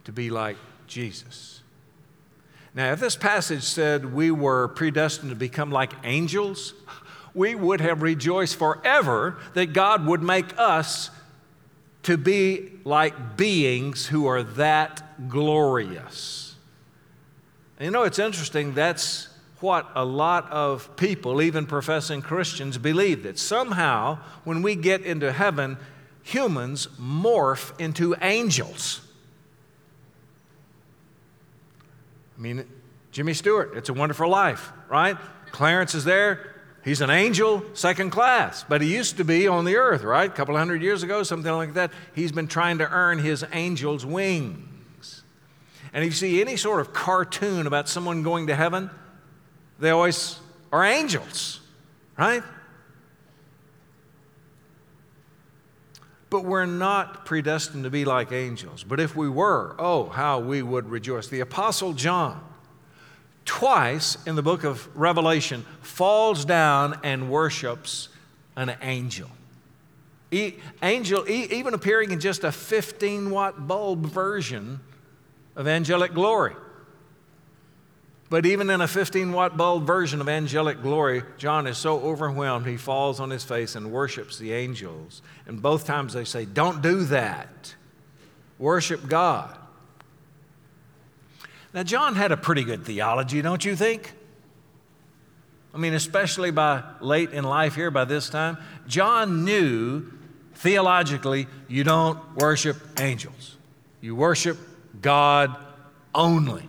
[0.04, 1.59] to be like Jesus.
[2.80, 6.74] Now, if this passage said we were predestined to become like angels,
[7.34, 11.10] we would have rejoiced forever that God would make us
[12.04, 16.56] to be like beings who are that glorious.
[17.80, 19.28] And you know, it's interesting, that's
[19.60, 25.34] what a lot of people, even professing Christians, believe that somehow when we get into
[25.34, 25.76] heaven,
[26.24, 29.02] humans morph into angels.
[32.40, 32.66] I mean,
[33.12, 35.18] Jimmy Stewart, It's a Wonderful Life, right?
[35.52, 36.56] Clarence is there.
[36.86, 40.30] He's an angel, second class, but he used to be on the earth, right?
[40.30, 41.92] A couple hundred years ago, something like that.
[42.16, 45.24] He's been trying to earn his angel's wings.
[45.92, 48.90] And if you see any sort of cartoon about someone going to heaven,
[49.78, 50.40] they always
[50.72, 51.60] are angels,
[52.18, 52.44] right?
[56.30, 58.84] But we're not predestined to be like angels.
[58.84, 61.28] But if we were, oh, how we would rejoice.
[61.28, 62.44] The Apostle John,
[63.46, 68.10] twice in the book of Revelation, falls down and worships
[68.56, 69.30] an angel.
[70.84, 74.82] angel, even appearing in just a 15 watt bulb version
[75.56, 76.54] of angelic glory.
[78.30, 82.68] But even in a 15 watt bulb version of angelic glory, John is so overwhelmed
[82.68, 85.24] he falls on his face and worships the angels.
[85.48, 87.74] And both times they say, Don't do that.
[88.60, 89.58] Worship God.
[91.74, 94.14] Now, John had a pretty good theology, don't you think?
[95.74, 100.12] I mean, especially by late in life here, by this time, John knew
[100.56, 103.58] theologically you don't worship angels,
[104.02, 104.58] you worship
[105.02, 105.56] God
[106.14, 106.68] only.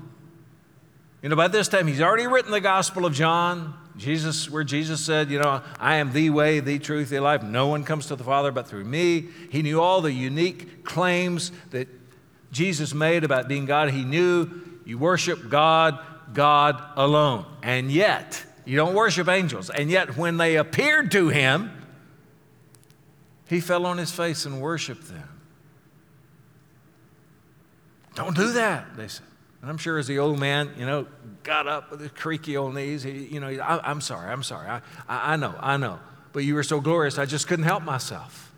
[1.23, 5.05] You know, by this time, he's already written the Gospel of John, Jesus, where Jesus
[5.05, 7.43] said, You know, I am the way, the truth, the life.
[7.43, 9.29] No one comes to the Father but through me.
[9.51, 11.89] He knew all the unique claims that
[12.53, 13.91] Jesus made about being God.
[13.91, 14.49] He knew
[14.87, 15.99] you worship God,
[16.33, 17.45] God alone.
[17.63, 19.69] And yet, you don't worship angels.
[19.69, 21.71] And yet, when they appeared to him,
[23.47, 25.29] he fell on his face and worshiped them.
[28.15, 29.27] Don't do that, they said.
[29.63, 31.07] And I'm sure as the old man, you know,
[31.43, 34.69] got up with his creaky old knees, he, you know, I, am sorry, I'm sorry.
[34.69, 34.77] I,
[35.09, 35.99] I, I know, I know.
[36.33, 38.53] But you were so glorious, I just couldn't help myself.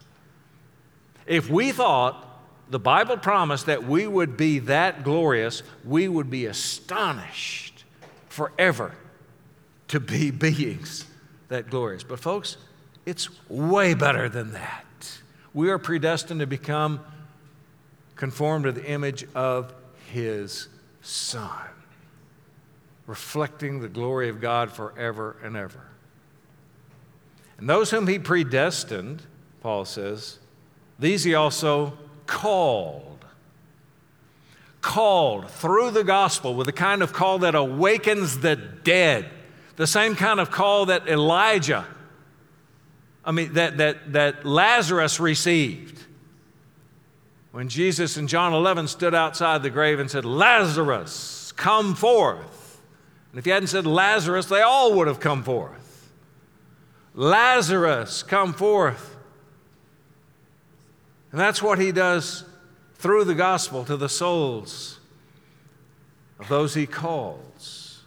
[1.27, 2.29] If we thought
[2.71, 7.85] the Bible promised that we would be that glorious, we would be astonished
[8.29, 8.95] forever
[9.89, 11.05] to be beings
[11.49, 12.05] that glorious.
[12.05, 12.57] But, folks,
[13.07, 15.21] it's way better than that.
[15.53, 17.01] We are predestined to become
[18.15, 19.75] conformed to the image of
[20.11, 20.69] His
[21.03, 21.69] Son,
[23.07, 25.83] reflecting the glory of God forever and ever.
[27.59, 29.23] And those whom he predestined,
[29.61, 30.39] Paul says,
[30.99, 33.25] these he also called.
[34.81, 39.29] Called through the gospel with the kind of call that awakens the dead,
[39.77, 41.85] the same kind of call that Elijah,
[43.25, 46.02] I mean, that, that, that Lazarus received
[47.53, 52.81] when Jesus in John 11 stood outside the grave and said, Lazarus, come forth.
[53.31, 56.11] And if he hadn't said Lazarus, they all would have come forth.
[57.15, 59.17] Lazarus, come forth.
[61.31, 62.45] And that's what he does
[62.95, 64.99] through the gospel to the souls
[66.39, 68.03] of those he calls.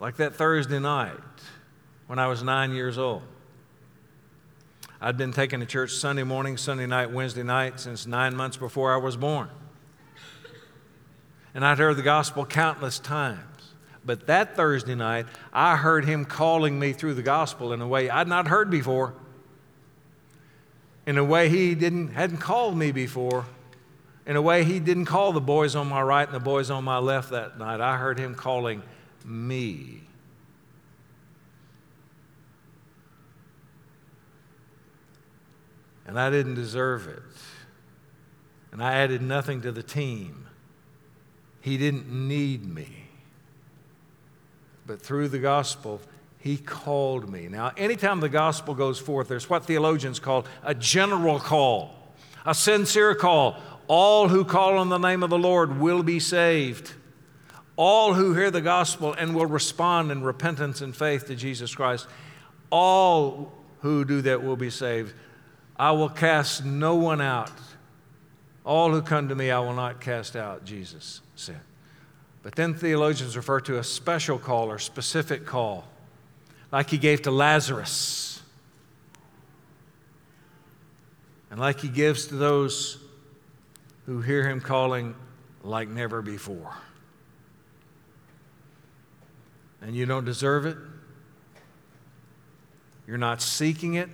[0.00, 1.16] Like that Thursday night
[2.08, 3.22] when I was nine years old.
[5.00, 8.92] I'd been taking to church Sunday morning, Sunday night, Wednesday night since nine months before
[8.92, 9.48] I was born.
[11.54, 13.40] And I'd heard the gospel countless times.
[14.04, 18.10] But that Thursday night, I heard him calling me through the gospel in a way
[18.10, 19.14] I'd not heard before,
[21.06, 23.46] in a way he didn't, hadn't called me before,
[24.26, 26.84] in a way he didn't call the boys on my right and the boys on
[26.84, 27.80] my left that night.
[27.80, 28.82] I heard him calling
[29.24, 30.02] me.
[36.10, 37.22] And I didn't deserve it.
[38.72, 40.48] And I added nothing to the team.
[41.60, 42.88] He didn't need me.
[44.88, 46.00] But through the gospel,
[46.38, 47.46] he called me.
[47.46, 51.94] Now, anytime the gospel goes forth, there's what theologians call a general call,
[52.44, 53.56] a sincere call.
[53.86, 56.92] All who call on the name of the Lord will be saved.
[57.76, 62.08] All who hear the gospel and will respond in repentance and faith to Jesus Christ,
[62.68, 65.14] all who do that will be saved.
[65.80, 67.50] I will cast no one out.
[68.66, 71.62] All who come to me, I will not cast out, Jesus said.
[72.42, 75.88] But then theologians refer to a special call or specific call,
[76.70, 78.42] like he gave to Lazarus,
[81.50, 82.98] and like he gives to those
[84.04, 85.14] who hear him calling
[85.62, 86.74] like never before.
[89.80, 90.76] And you don't deserve it,
[93.06, 94.10] you're not seeking it.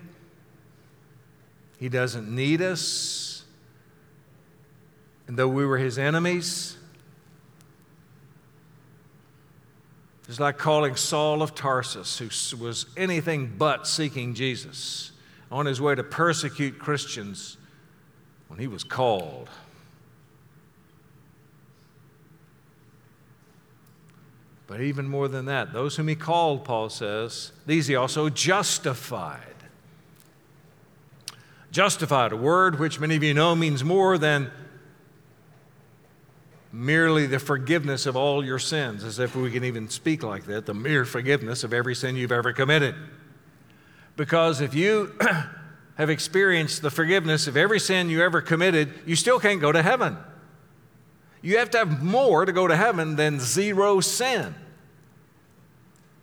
[1.79, 3.45] He doesn't need us.
[5.27, 6.77] And though we were his enemies,
[10.29, 15.13] it's like calling Saul of Tarsus, who was anything but seeking Jesus,
[15.51, 17.57] on his way to persecute Christians
[18.49, 19.49] when he was called.
[24.67, 29.56] But even more than that, those whom he called, Paul says, these he also justified.
[31.77, 34.51] Justified, a word which many of you know means more than
[36.73, 40.65] merely the forgiveness of all your sins, as if we can even speak like that,
[40.65, 42.95] the mere forgiveness of every sin you've ever committed.
[44.17, 45.13] Because if you
[45.99, 49.83] have experienced the forgiveness of every sin you ever committed, you still can't go to
[49.83, 50.17] heaven.
[51.43, 54.55] You have to have more to go to heaven than zero sin.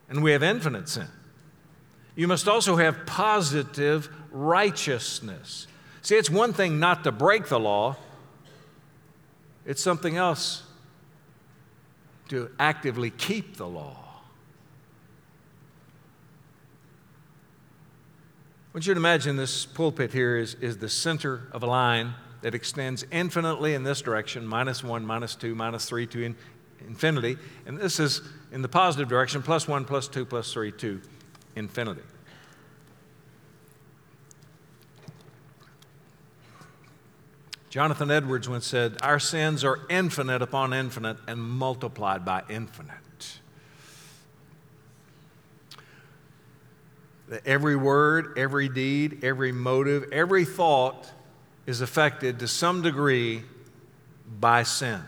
[0.09, 1.09] And we have infinite sin.
[2.15, 5.67] You must also have positive righteousness.
[6.01, 7.95] See, it's one thing not to break the law,
[9.65, 10.63] it's something else
[12.27, 13.97] to actively keep the law.
[18.73, 22.15] I want you to imagine this pulpit here is, is the center of a line
[22.41, 26.35] that extends infinitely in this direction minus one, minus two, minus three to in,
[26.87, 27.37] infinity.
[27.65, 28.21] And this is
[28.51, 30.99] in the positive direction plus one, plus two, plus three to
[31.55, 32.01] infinity.
[37.73, 43.39] Jonathan Edwards once said, Our sins are infinite upon infinite and multiplied by infinite.
[47.29, 51.11] That every word, every deed, every motive, every thought
[51.65, 53.41] is affected to some degree
[54.39, 55.01] by sin.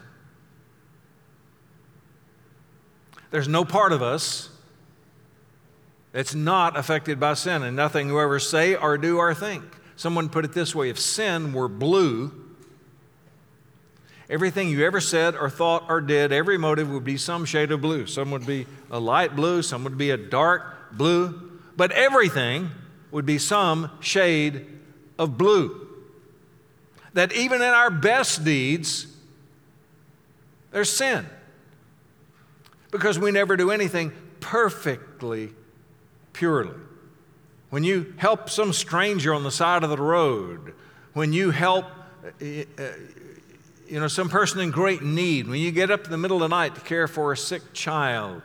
[3.30, 4.50] There's no part of us
[6.14, 9.64] that's not affected by sin, and nothing you ever say or do or think.
[9.98, 12.42] Someone put it this way if sin were blue,
[14.30, 17.82] Everything you ever said or thought or did, every motive would be some shade of
[17.82, 18.08] blue.
[18.08, 22.72] Some would be a light blue, some would be a dark blue, but everything
[23.12, 24.66] would be some shade
[25.20, 25.88] of blue.
[27.14, 29.08] That even in our best deeds,
[30.72, 31.28] there's sin.
[32.92, 35.52] Because we never do anything perfectly
[36.34, 36.76] purely.
[37.70, 40.74] When you help some stranger on the side of the road,
[41.14, 41.86] when you help
[42.42, 42.46] uh,
[42.78, 42.84] uh
[43.88, 46.50] you know, some person in great need, when you get up in the middle of
[46.50, 48.42] the night to care for a sick child,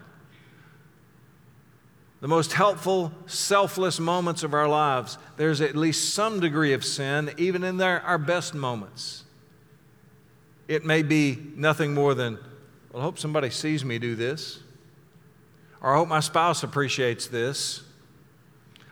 [2.21, 7.33] the most helpful, selfless moments of our lives, there's at least some degree of sin,
[7.39, 9.25] even in their, our best moments.
[10.69, 12.39] It may be nothing more than,
[12.93, 14.61] well, I hope somebody sees me do this,
[15.81, 17.83] or I hope my spouse appreciates this,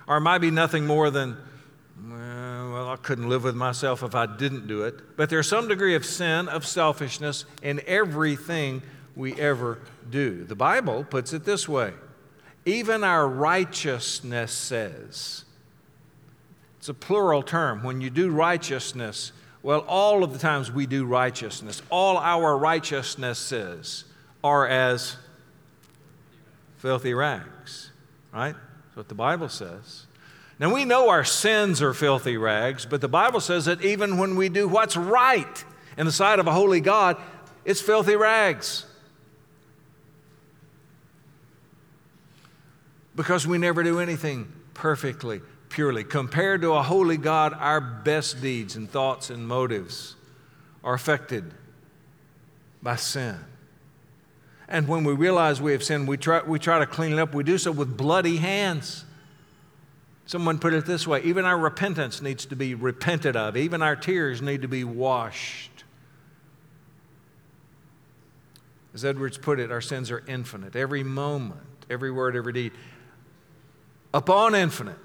[0.06, 1.36] or it might be nothing more than,
[2.08, 2.37] well,
[2.88, 5.16] I couldn't live with myself if I didn't do it.
[5.16, 8.82] But there's some degree of sin, of selfishness in everything
[9.14, 9.80] we ever
[10.10, 10.44] do.
[10.44, 11.92] The Bible puts it this way
[12.64, 15.44] even our righteousness says,
[16.78, 17.82] it's a plural term.
[17.82, 19.32] When you do righteousness,
[19.62, 24.04] well, all of the times we do righteousness, all our righteousnesses
[24.44, 25.16] are as
[26.76, 27.90] filthy rags,
[28.32, 28.54] right?
[28.54, 30.06] That's what the Bible says.
[30.58, 34.34] Now, we know our sins are filthy rags, but the Bible says that even when
[34.34, 35.64] we do what's right
[35.96, 37.16] in the sight of a holy God,
[37.64, 38.84] it's filthy rags.
[43.14, 46.02] Because we never do anything perfectly, purely.
[46.02, 50.16] Compared to a holy God, our best deeds and thoughts and motives
[50.82, 51.52] are affected
[52.82, 53.36] by sin.
[54.68, 57.32] And when we realize we have sinned, we try, we try to clean it up.
[57.32, 59.04] We do so with bloody hands.
[60.28, 63.96] Someone put it this way even our repentance needs to be repented of, even our
[63.96, 65.84] tears need to be washed.
[68.92, 70.76] As Edwards put it, our sins are infinite.
[70.76, 72.72] Every moment, every word, every deed,
[74.12, 74.96] upon infinite.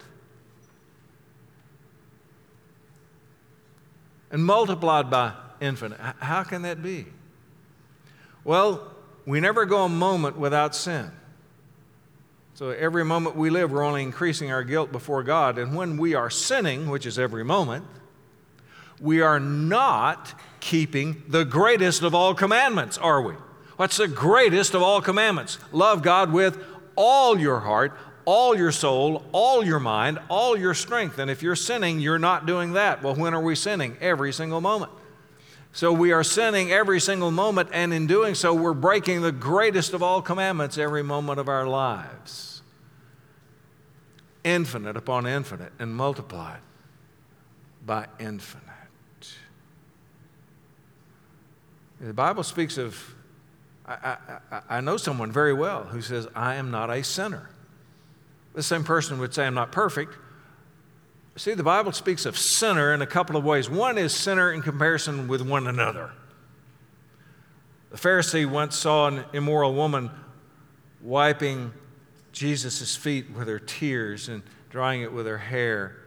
[4.30, 6.02] And multiplied by infinite.
[6.20, 7.06] How can that be?
[8.44, 8.94] Well,
[9.26, 11.12] we never go a moment without sin.
[12.56, 15.58] So every moment we live, we're only increasing our guilt before God.
[15.58, 17.86] And when we are sinning, which is every moment,
[19.02, 23.34] we are not keeping the greatest of all commandments, are we?
[23.78, 25.58] What's the greatest of all commandments?
[25.72, 26.64] Love God with
[26.96, 31.18] all your heart, all your soul, all your mind, all your strength.
[31.18, 33.02] And if you're sinning, you're not doing that.
[33.02, 33.98] Well, when are we sinning?
[34.00, 34.92] Every single moment.
[35.76, 39.94] So we are sinning every single moment, and in doing so, we're breaking the greatest
[39.94, 42.62] of all commandments every moment of our lives.
[44.44, 46.60] Infinite upon infinite and multiplied
[47.84, 48.62] by infinite.
[52.00, 53.16] The Bible speaks of,
[53.88, 54.18] I,
[54.52, 57.50] I, I know someone very well who says, I am not a sinner.
[58.54, 60.18] The same person would say, I'm not perfect,
[61.36, 63.70] See, the Bible speaks of sinner in a couple of ways.
[63.70, 66.12] One is sinner in comparison with one another.
[67.90, 70.12] The Pharisee once saw an immoral woman
[71.02, 71.74] wiping
[72.32, 75.98] Jesus' feet with her tears and drying it with her hair.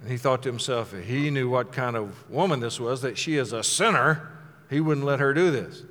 [0.00, 3.18] And he thought to himself, if he knew what kind of woman this was, that
[3.18, 4.30] she is a sinner,
[4.70, 5.82] he wouldn't let her do this.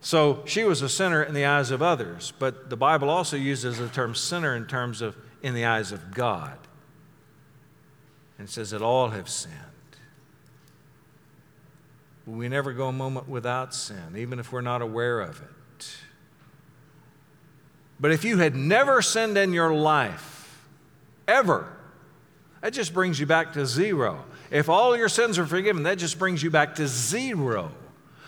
[0.00, 3.78] So she was a sinner in the eyes of others, but the Bible also uses
[3.78, 6.58] the term sinner in terms of in the eyes of God.
[8.38, 9.54] And says that all have sinned.
[12.26, 15.96] We never go a moment without sin, even if we're not aware of it.
[17.98, 20.66] But if you had never sinned in your life,
[21.26, 21.72] ever,
[22.60, 24.24] that just brings you back to zero.
[24.50, 27.72] If all your sins are forgiven, that just brings you back to zero.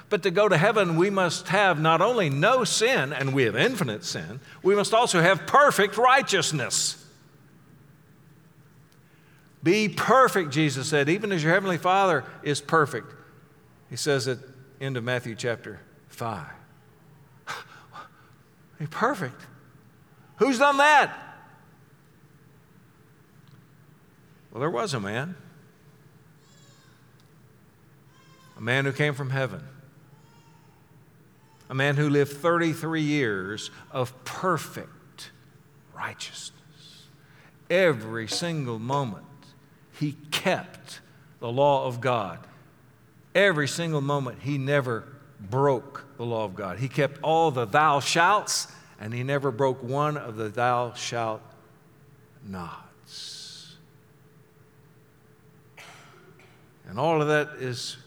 [0.08, 3.54] But to go to heaven, we must have not only no sin, and we have
[3.54, 7.06] infinite sin, we must also have perfect righteousness.
[9.62, 13.12] Be perfect, Jesus said, even as your heavenly Father is perfect.
[13.90, 14.38] He says at
[14.80, 16.46] end of Matthew chapter 5.
[18.78, 19.40] Be perfect.
[20.36, 21.30] Who's done that?
[24.50, 25.36] Well, there was a man.
[28.56, 29.62] A man who came from heaven.
[31.68, 35.30] A man who lived 33 years of perfect
[35.94, 36.56] righteousness.
[37.68, 39.24] Every single moment,
[40.00, 41.00] he kept
[41.38, 42.38] the law of God
[43.34, 45.04] Every single moment, he never
[45.38, 46.78] broke the law of God.
[46.78, 48.66] He kept all the thou shalt,
[48.98, 51.40] and he never broke one of the thou shalt
[52.44, 53.76] nots.
[56.88, 57.98] And all of that is,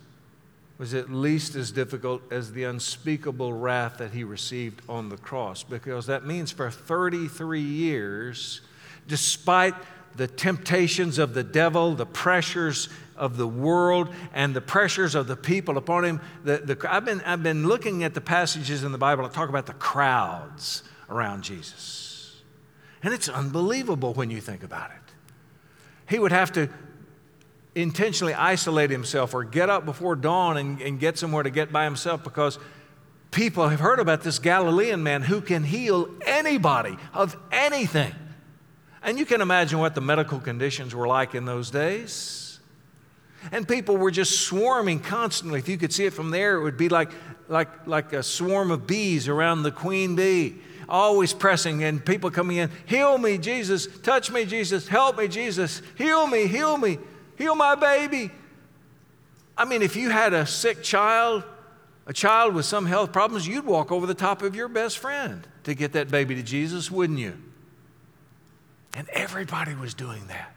[0.77, 5.63] was at least as difficult as the unspeakable wrath that he received on the cross,
[5.63, 8.59] because that means for 33 years,
[9.07, 9.75] despite
[10.15, 15.35] the temptations of the devil, the pressures of the world and the pressures of the
[15.35, 16.21] people upon him.
[16.43, 19.49] The, the, I've, been, I've been looking at the passages in the Bible that talk
[19.49, 22.41] about the crowds around Jesus.
[23.01, 24.97] And it's unbelievable when you think about it.
[26.07, 26.69] He would have to
[27.75, 31.85] intentionally isolate himself or get up before dawn and, and get somewhere to get by
[31.85, 32.59] himself because
[33.31, 38.13] people have heard about this Galilean man who can heal anybody of anything.
[39.03, 42.59] And you can imagine what the medical conditions were like in those days.
[43.51, 45.59] And people were just swarming constantly.
[45.59, 47.11] If you could see it from there, it would be like,
[47.49, 50.55] like, like a swarm of bees around the queen bee,
[50.87, 53.87] always pressing, and people coming in, Heal me, Jesus.
[53.99, 54.87] Touch me, Jesus.
[54.87, 55.81] Help me, Jesus.
[55.97, 56.97] Heal me, heal me.
[57.37, 58.31] Heal my baby.
[59.57, 61.43] I mean, if you had a sick child,
[62.07, 65.45] a child with some health problems, you'd walk over the top of your best friend
[65.63, 67.37] to get that baby to Jesus, wouldn't you?
[68.95, 70.53] And everybody was doing that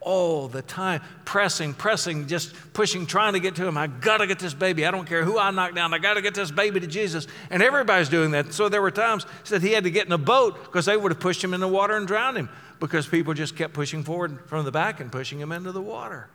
[0.00, 3.76] all the time, pressing, pressing, just pushing, trying to get to him.
[3.76, 4.86] I got to get this baby.
[4.86, 5.92] I don't care who I knock down.
[5.92, 7.26] I got to get this baby to Jesus.
[7.50, 8.52] And everybody's doing that.
[8.54, 11.12] So there were times that he had to get in a boat because they would
[11.12, 12.48] have pushed him in the water and drowned him
[12.80, 16.30] because people just kept pushing forward from the back and pushing him into the water.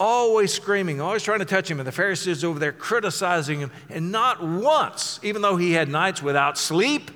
[0.00, 1.78] Always screaming, always trying to touch him.
[1.78, 3.70] And the Pharisees over there criticizing him.
[3.90, 7.10] And not once, even though he had nights without sleep,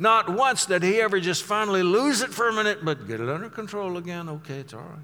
[0.00, 3.28] not once did he ever just finally lose it for a minute, but get it
[3.28, 4.30] under control again.
[4.30, 4.98] Okay, it's all right.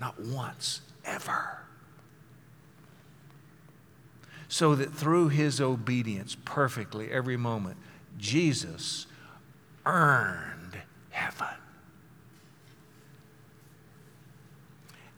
[0.00, 1.58] Not once, ever.
[4.48, 7.76] So that through his obedience perfectly every moment,
[8.16, 9.06] Jesus
[9.84, 10.78] earned
[11.10, 11.46] heaven.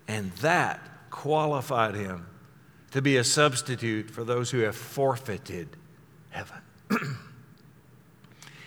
[0.09, 0.81] And that
[1.11, 2.27] qualified him
[2.91, 5.69] to be a substitute for those who have forfeited
[6.31, 6.59] heaven.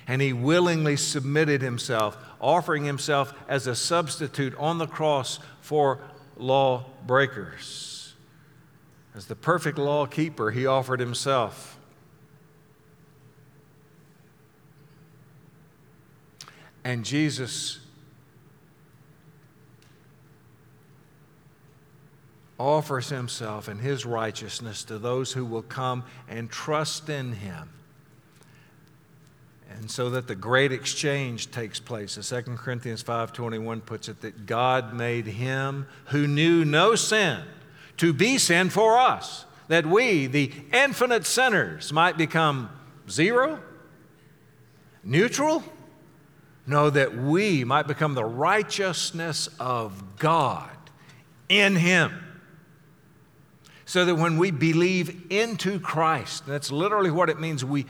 [0.07, 5.99] and he willingly submitted himself, offering himself as a substitute on the cross for
[6.37, 8.13] law breakers.
[9.13, 11.77] As the perfect law keeper, he offered himself.
[16.85, 17.79] And Jesus
[22.57, 27.69] offers himself and his righteousness to those who will come and trust in him
[29.77, 32.17] and so that the great exchange takes place.
[32.17, 37.43] As 2 Corinthians 5:21 puts it that God made him who knew no sin
[37.97, 42.69] to be sin for us, that we, the infinite sinners, might become
[43.09, 43.59] zero,
[45.03, 45.63] neutral,
[46.65, 50.69] no that we might become the righteousness of God
[51.49, 52.23] in him.
[53.85, 57.63] So that when we believe into Christ, that's literally what it means.
[57.63, 57.85] We,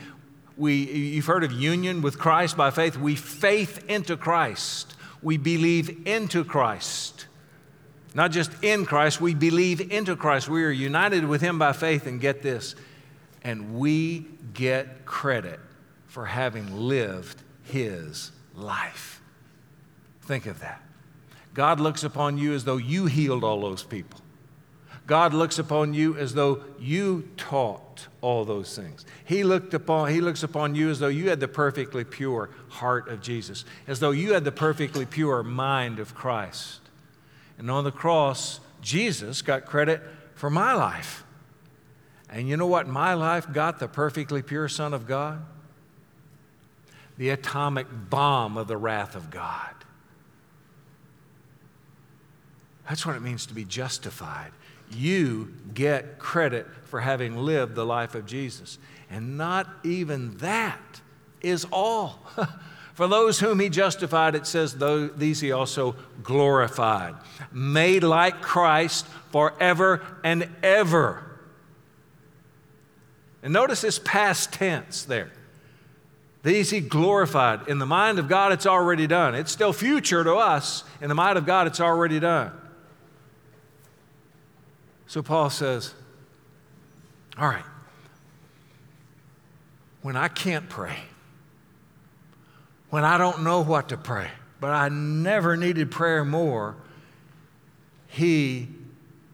[0.58, 2.96] we, you've heard of union with Christ by faith.
[2.96, 4.94] We faith into Christ.
[5.22, 7.26] We believe into Christ.
[8.14, 10.48] Not just in Christ, we believe into Christ.
[10.48, 12.74] We are united with Him by faith, and get this,
[13.44, 15.60] and we get credit
[16.06, 19.20] for having lived His life.
[20.22, 20.82] Think of that.
[21.54, 24.20] God looks upon you as though you healed all those people.
[25.08, 29.06] God looks upon you as though you taught all those things.
[29.24, 33.08] He, looked upon, he looks upon you as though you had the perfectly pure heart
[33.08, 36.80] of Jesus, as though you had the perfectly pure mind of Christ.
[37.56, 40.02] And on the cross, Jesus got credit
[40.34, 41.24] for my life.
[42.28, 45.42] And you know what my life got the perfectly pure Son of God?
[47.16, 49.74] The atomic bomb of the wrath of God.
[52.86, 54.52] That's what it means to be justified
[54.92, 58.78] you get credit for having lived the life of Jesus.
[59.10, 61.00] And not even that
[61.40, 62.18] is all.
[62.94, 64.76] for those whom he justified, it says,
[65.16, 67.14] these he also glorified,
[67.52, 71.24] made like Christ forever and ever.
[73.42, 75.30] And notice this past tense there.
[76.42, 77.68] These he glorified.
[77.68, 79.34] In the mind of God, it's already done.
[79.34, 80.84] It's still future to us.
[81.00, 82.52] In the mind of God, it's already done.
[85.08, 85.94] So Paul says,
[87.38, 87.64] All right,
[90.02, 90.98] when I can't pray,
[92.90, 94.30] when I don't know what to pray,
[94.60, 96.76] but I never needed prayer more,
[98.06, 98.68] he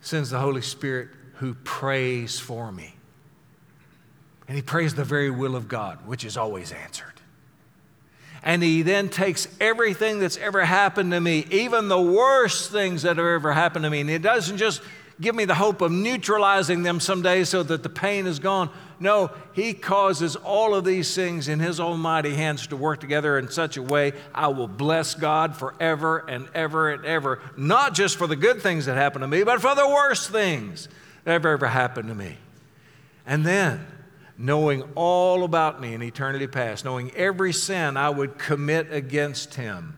[0.01, 2.95] sends the Holy Spirit who prays for me.
[4.47, 7.15] And he prays the very will of God, which is always answered.
[8.43, 13.17] And he then takes everything that's ever happened to me, even the worst things that
[13.17, 14.83] have ever happened to me, and he doesn't just
[15.21, 18.71] give me the hope of neutralizing them someday so that the pain is gone.
[18.99, 23.49] No, He causes all of these things in His almighty hands to work together in
[23.49, 28.27] such a way I will bless God forever and ever and ever, not just for
[28.27, 30.89] the good things that happen to me, but for the worst things
[31.25, 32.37] that have ever happened to me.
[33.27, 33.87] And then,
[34.37, 39.97] knowing all about me in eternity past, knowing every sin I would commit against Him,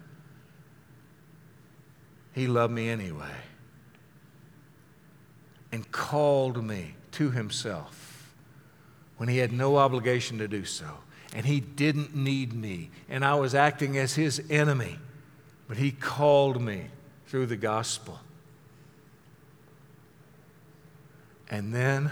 [2.35, 3.46] He loved me anyway
[5.77, 8.33] and called me to himself
[9.19, 10.87] when he had no obligation to do so.
[11.35, 14.99] And he didn't need me, and I was acting as his enemy,
[15.69, 16.87] but he called me
[17.27, 18.19] through the gospel.
[21.51, 22.11] And then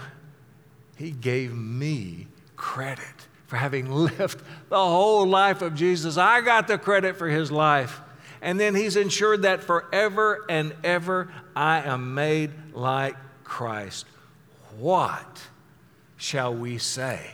[0.95, 6.17] he gave me credit for having lived the whole life of Jesus.
[6.17, 7.99] I got the credit for his life.
[8.43, 14.05] And then he's ensured that forever and ever I am made like Christ,
[14.77, 15.41] what
[16.17, 17.31] shall we say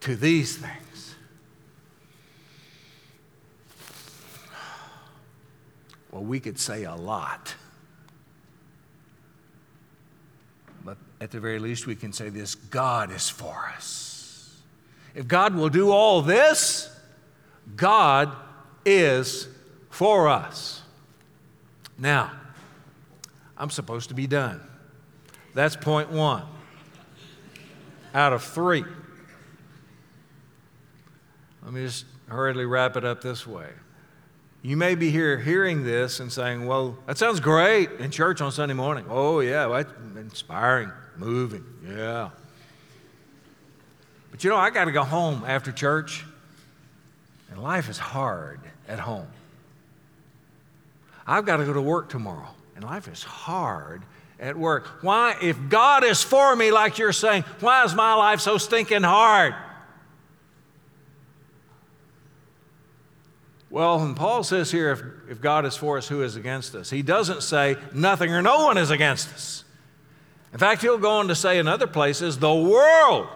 [0.00, 1.14] to these things?
[6.10, 7.54] Well, we could say a lot.
[10.84, 14.60] But at the very least, we can say this God is for us.
[15.14, 16.88] If God will do all this,
[17.76, 18.32] God
[18.84, 19.48] is
[19.90, 20.82] for us.
[21.98, 22.32] Now,
[23.56, 24.60] I'm supposed to be done.
[25.54, 26.44] That's point one
[28.14, 28.84] out of three.
[31.62, 33.68] Let me just hurriedly wrap it up this way.
[34.62, 38.52] You may be here hearing this and saying, Well, that sounds great in church on
[38.52, 39.06] Sunday morning.
[39.08, 39.84] Oh, yeah, well,
[40.16, 42.30] inspiring, moving, yeah.
[44.30, 46.24] But you know, I got to go home after church,
[47.50, 49.26] and life is hard at home.
[51.26, 54.02] I've got to go to work tomorrow, and life is hard
[54.42, 55.02] at work.
[55.02, 59.04] Why, if God is for me, like you're saying, why is my life so stinking
[59.04, 59.54] hard?
[63.70, 66.90] Well, and Paul says here, if, if God is for us, who is against us?
[66.90, 69.64] He doesn't say nothing or no one is against us.
[70.52, 73.28] In fact, he'll go on to say in other places, the world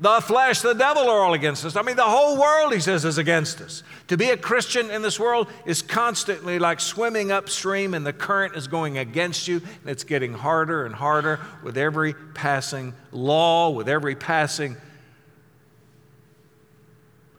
[0.00, 1.74] the flesh, the devil are all against us.
[1.74, 3.82] I mean, the whole world, he says, is against us.
[4.08, 8.54] To be a Christian in this world is constantly like swimming upstream and the current
[8.54, 9.56] is going against you.
[9.56, 14.76] And it's getting harder and harder with every passing law, with every passing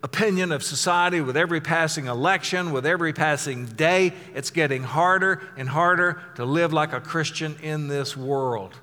[0.04, 4.14] opinion of society, with every passing election, with every passing day.
[4.36, 8.76] It's getting harder and harder to live like a Christian in this world.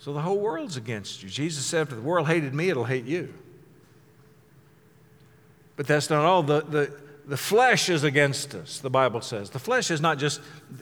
[0.00, 1.28] So the whole world's against you.
[1.28, 3.32] Jesus said, if the world hated me, it'll hate you.
[5.76, 6.42] But that's not all.
[6.42, 6.92] The, the,
[7.26, 9.50] the flesh is against us, the Bible says.
[9.50, 10.40] The flesh is not just,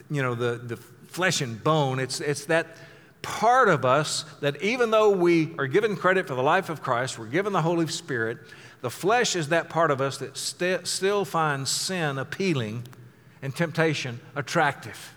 [0.09, 1.99] you know, the, the flesh and bone.
[1.99, 2.77] It's, it's that
[3.21, 7.19] part of us that even though we are given credit for the life of Christ,
[7.19, 8.37] we're given the Holy Spirit,
[8.79, 12.83] the flesh is that part of us that st- still finds sin appealing
[13.41, 15.13] and temptation attractive.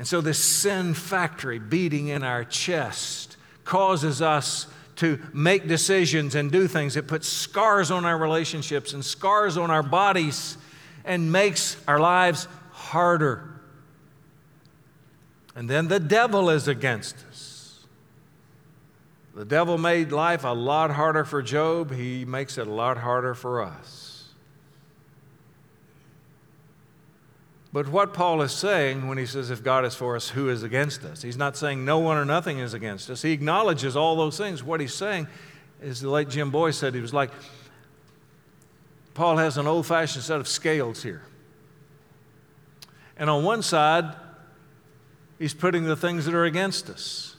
[0.00, 6.50] And so, this sin factory beating in our chest causes us to make decisions and
[6.50, 6.96] do things.
[6.96, 10.56] It puts scars on our relationships and scars on our bodies
[11.04, 13.60] and makes our lives harder.
[15.54, 17.84] And then the devil is against us.
[19.34, 23.34] The devil made life a lot harder for Job, he makes it a lot harder
[23.34, 24.09] for us.
[27.72, 30.64] But what Paul is saying when he says, if God is for us, who is
[30.64, 31.22] against us?
[31.22, 33.22] He's not saying no one or nothing is against us.
[33.22, 34.64] He acknowledges all those things.
[34.64, 35.28] What he's saying
[35.80, 37.30] is the late Jim Boice said, he was like,
[39.14, 41.22] Paul has an old fashioned set of scales here.
[43.16, 44.16] And on one side,
[45.38, 47.36] he's putting the things that are against us.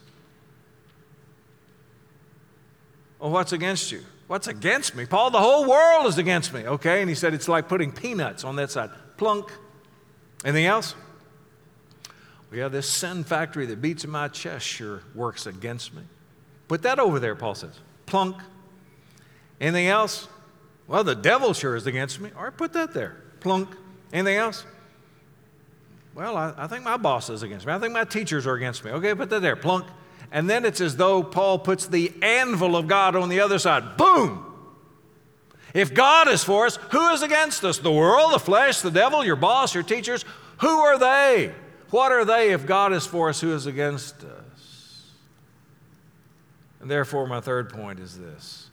[3.19, 4.01] Well, what's against you?
[4.27, 5.05] What's against me?
[5.05, 6.65] Paul, the whole world is against me.
[6.65, 8.91] Okay, and he said it's like putting peanuts on that side.
[9.17, 9.51] Plunk.
[10.43, 10.95] Anything else?
[12.51, 16.01] We have this sin factory that beats in my chest sure works against me.
[16.67, 17.79] Put that over there, Paul says.
[18.05, 18.37] Plunk.
[19.59, 20.27] Anything else?
[20.87, 22.31] Well, the devil sure is against me.
[22.35, 23.17] All right, put that there.
[23.39, 23.69] Plunk.
[24.11, 24.65] Anything else?
[26.13, 27.71] Well, I, I think my boss is against me.
[27.71, 28.91] I think my teachers are against me.
[28.91, 29.55] Okay, put that there.
[29.55, 29.85] Plunk.
[30.31, 33.95] And then it's as though Paul puts the anvil of God on the other side.
[33.95, 34.50] Boom!
[35.73, 37.77] If God is for us, who is against us?
[37.77, 40.25] The world, the flesh, the devil, your boss, your teachers?
[40.59, 41.53] Who are they?
[41.91, 43.41] What are they if God is for us?
[43.41, 45.11] Who is against us?
[46.79, 48.69] And therefore, my third point is this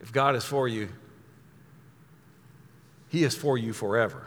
[0.00, 0.88] if God is for you,
[3.08, 4.26] He is for you forever.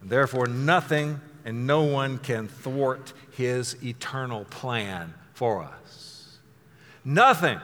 [0.00, 5.83] And therefore, nothing and no one can thwart His eternal plan for us.
[7.04, 7.60] Nothing.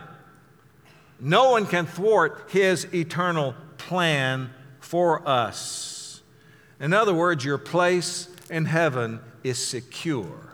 [1.19, 6.23] No one can thwart his eternal plan for us.
[6.79, 10.51] In other words, your place in heaven is secure.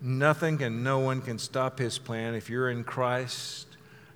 [0.00, 3.66] Nothing and no one can stop his plan if you're in Christ.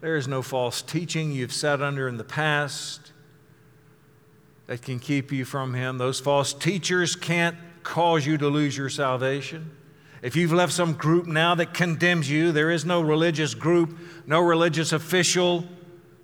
[0.01, 3.12] There is no false teaching you've sat under in the past
[4.67, 5.99] that can keep you from Him.
[5.99, 9.71] Those false teachers can't cause you to lose your salvation.
[10.23, 14.41] If you've left some group now that condemns you, there is no religious group, no
[14.41, 15.65] religious official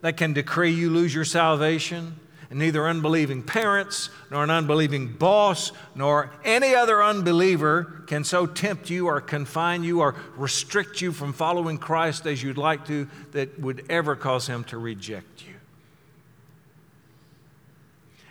[0.02, 2.14] that can decree you lose your salvation.
[2.50, 8.88] And neither unbelieving parents, nor an unbelieving boss, nor any other unbeliever can so tempt
[8.88, 13.58] you or confine you or restrict you from following Christ as you'd like to that
[13.60, 15.47] would ever cause him to reject you.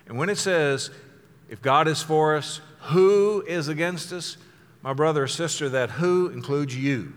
[0.07, 0.89] And when it says,
[1.49, 4.37] if God is for us, who is against us?
[4.81, 7.13] My brother or sister, that who includes you.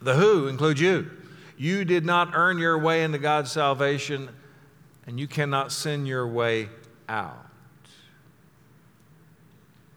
[0.00, 1.10] The who includes you.
[1.56, 4.28] You did not earn your way into God's salvation,
[5.06, 6.68] and you cannot sin your way
[7.08, 7.46] out.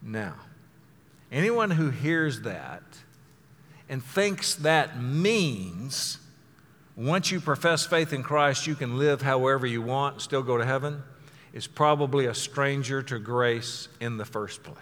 [0.00, 0.34] Now,
[1.32, 2.82] anyone who hears that
[3.88, 6.18] and thinks that means
[6.96, 10.64] once you profess faith in Christ, you can live however you want still go to
[10.64, 11.02] heaven,
[11.52, 14.76] is probably a stranger to grace in the first place.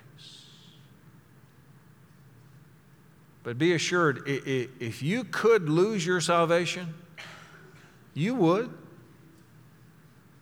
[3.43, 6.95] But be assured, if you could lose your salvation,
[8.15, 8.73] you would.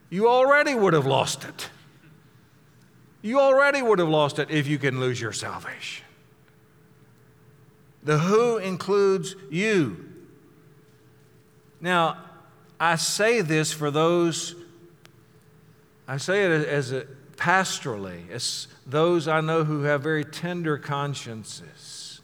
[0.08, 1.70] You already would have lost it.
[3.22, 6.04] You already would have lost it if you can lose your salvation.
[8.04, 10.11] The who includes you.
[11.82, 12.16] Now,
[12.80, 14.54] I say this for those,
[16.08, 17.06] I say it as a,
[17.36, 22.20] pastorally, as those I know who have very tender consciences,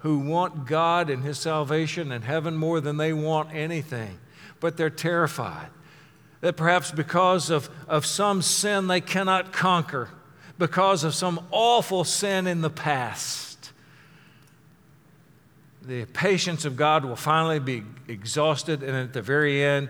[0.00, 4.18] who want God and His salvation and heaven more than they want anything,
[4.60, 5.68] but they're terrified
[6.40, 10.08] that perhaps because of, of some sin they cannot conquer,
[10.58, 13.55] because of some awful sin in the past,
[15.86, 19.88] the patience of God will finally be exhausted, and at the very end,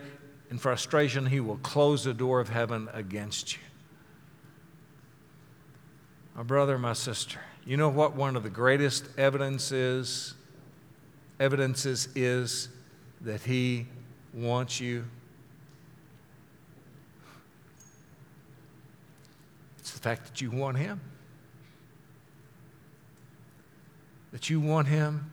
[0.51, 3.63] in frustration, He will close the door of heaven against you.
[6.35, 10.35] My brother, my sister, you know what one of the greatest evidences
[11.41, 12.69] evidences is
[13.23, 13.87] that He
[14.35, 15.05] wants you?
[19.79, 21.01] It's the fact that you want Him.
[24.33, 25.31] That you want Him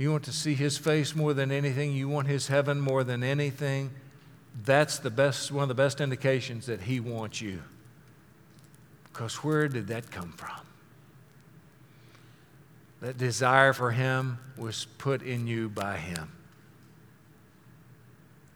[0.00, 3.22] you want to see his face more than anything, you want his heaven more than
[3.22, 3.90] anything,
[4.64, 7.62] that's the best, one of the best indications that he wants you.
[9.04, 10.66] Because where did that come from?
[13.02, 16.32] That desire for him was put in you by him.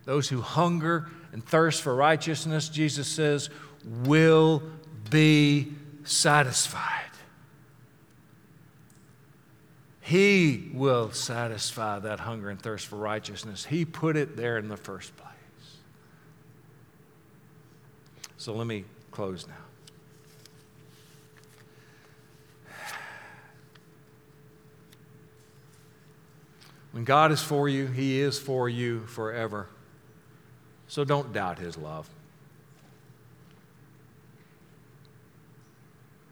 [0.07, 3.51] Those who hunger and thirst for righteousness, Jesus says,
[3.84, 4.62] will
[5.11, 5.74] be
[6.05, 7.05] satisfied.
[10.05, 13.64] He will satisfy that hunger and thirst for righteousness.
[13.64, 15.32] He put it there in the first place.
[18.36, 19.55] So let me close now.
[26.92, 29.68] When God is for you, He is for you forever.
[30.86, 32.11] So don't doubt His love.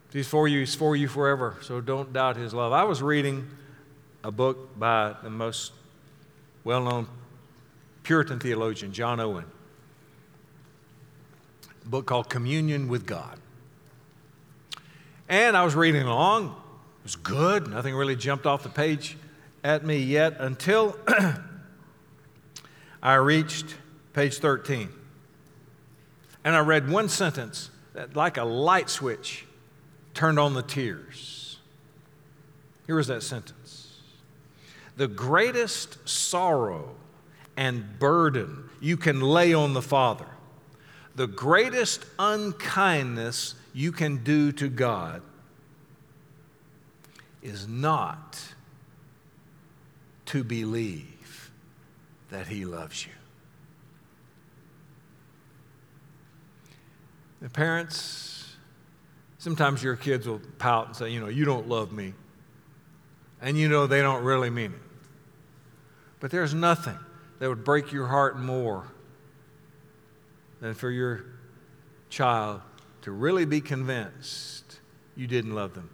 [0.09, 1.57] If He's for you, He's for you forever.
[1.63, 2.75] So don't doubt His love.
[2.75, 3.49] I was reading
[4.25, 5.73] a book by the most
[6.65, 7.09] well known
[8.03, 9.45] Puritan theologian, John Owen
[11.85, 13.39] a book called Communion with God.
[15.29, 16.47] And I was reading along.
[16.47, 17.69] It was good.
[17.69, 19.17] Nothing really jumped off the page
[19.65, 20.97] at me yet until
[23.03, 23.77] I reached
[24.13, 24.89] page 13.
[26.45, 29.47] And I read one sentence that, like a light switch,
[30.15, 31.59] turned on the tears.
[32.87, 33.62] Here was that sentence
[34.97, 36.95] The greatest sorrow
[37.57, 40.27] and burden you can lay on the Father
[41.15, 45.23] the greatest unkindness you can do to God
[47.43, 48.41] is not
[50.27, 51.51] to believe
[52.31, 53.13] that He loves you.
[57.43, 58.55] The parents,
[59.39, 62.15] sometimes your kids will pout and say, you know, you don't love me.
[63.43, 64.81] And you know they don't really mean it.
[66.21, 66.99] But there's nothing
[67.41, 68.85] that would break your heart more
[70.61, 71.25] than for your
[72.09, 72.63] child
[73.03, 74.79] to really be convinced
[75.17, 75.91] you didn't love them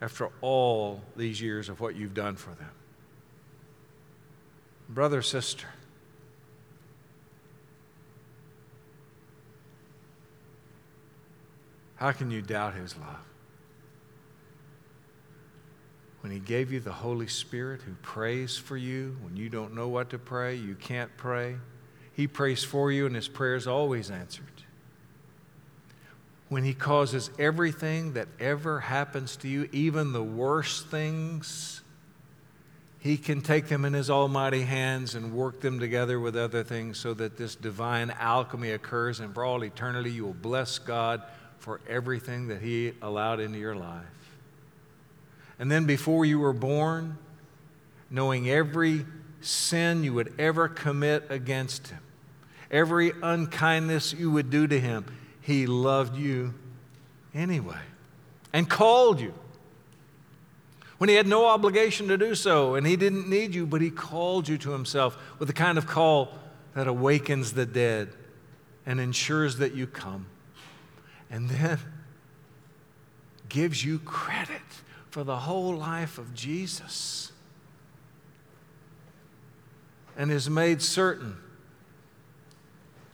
[0.00, 2.70] after all these years of what you've done for them.
[4.88, 5.66] Brother, sister,
[11.96, 13.31] how can you doubt his love?
[16.22, 19.88] When he gave you the Holy Spirit who prays for you when you don't know
[19.88, 21.56] what to pray, you can't pray
[22.14, 24.46] he prays for you, and his prayer is always answered.
[26.48, 31.80] When he causes everything that ever happens to you, even the worst things,
[32.98, 36.98] he can take them in his almighty hands and work them together with other things
[36.98, 41.22] so that this divine alchemy occurs, and for all eternity, you will bless God
[41.58, 44.04] for everything that he allowed into your life.
[45.62, 47.18] And then before you were born,
[48.10, 49.06] knowing every
[49.42, 52.00] sin you would ever commit against him,
[52.68, 55.04] every unkindness you would do to him,
[55.40, 56.54] he loved you
[57.32, 57.78] anyway
[58.52, 59.32] and called you.
[60.98, 63.90] When he had no obligation to do so and he didn't need you, but he
[63.90, 66.36] called you to himself with the kind of call
[66.74, 68.08] that awakens the dead
[68.84, 70.26] and ensures that you come.
[71.30, 71.78] And then
[73.48, 74.60] gives you credit
[75.12, 77.32] for the whole life of Jesus
[80.16, 81.36] and is made certain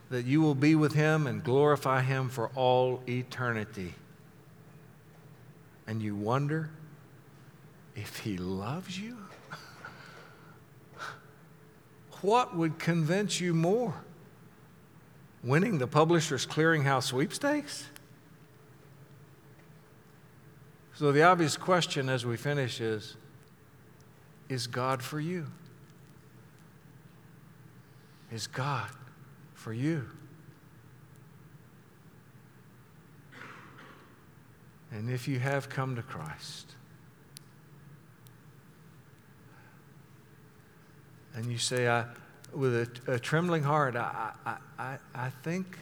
[0.08, 3.94] that you will be with him and glorify him for all eternity.
[5.88, 6.70] And you wonder
[7.96, 9.16] if he loves you?
[12.20, 13.94] what would convince you more?
[15.42, 17.86] Winning the Publishers Clearinghouse sweepstakes?
[20.98, 23.16] So, the obvious question as we finish is
[24.48, 25.46] Is God for you?
[28.32, 28.90] is God
[29.54, 30.04] for you.
[34.90, 36.74] And if you have come to Christ,
[41.32, 42.06] and you say, I,
[42.52, 42.74] with
[43.06, 45.78] a, a trembling heart, I, I, I, I think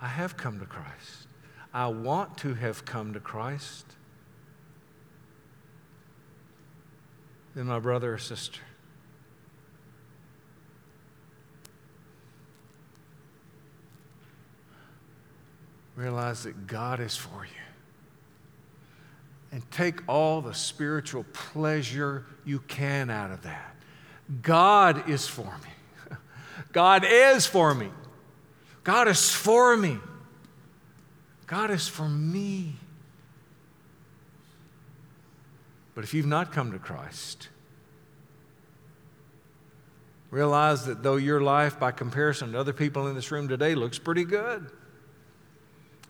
[0.00, 1.26] I have come to Christ.
[1.74, 3.93] I want to have come to Christ.
[7.54, 8.60] Then, my brother or sister,
[15.96, 17.50] realize that God is for you.
[19.52, 23.76] And take all the spiritual pleasure you can out of that.
[24.42, 26.16] God is for me.
[26.72, 27.90] God is for me.
[28.82, 29.98] God is for me.
[31.46, 32.74] God is for me.
[35.94, 37.48] But if you've not come to Christ,
[40.30, 43.98] realize that though your life, by comparison to other people in this room today, looks
[43.98, 44.70] pretty good,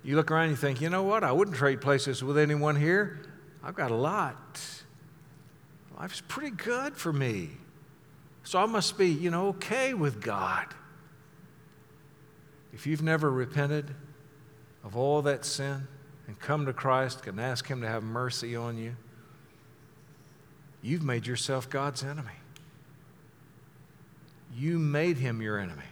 [0.03, 1.25] you look around and you think, you know what?
[1.25, 3.21] I wouldn't trade places with anyone here.
[3.63, 4.61] I've got a lot.
[5.99, 7.51] Life's pretty good for me.
[8.43, 10.67] So I must be, you know, okay with God.
[12.75, 13.95] If you've never repented
[14.83, 15.89] of all that sin
[16.27, 18.97] and come to Christ and ask Him to have mercy on you,
[20.85, 22.31] you've made yourself God's enemy.
[24.55, 25.83] You made him your enemy.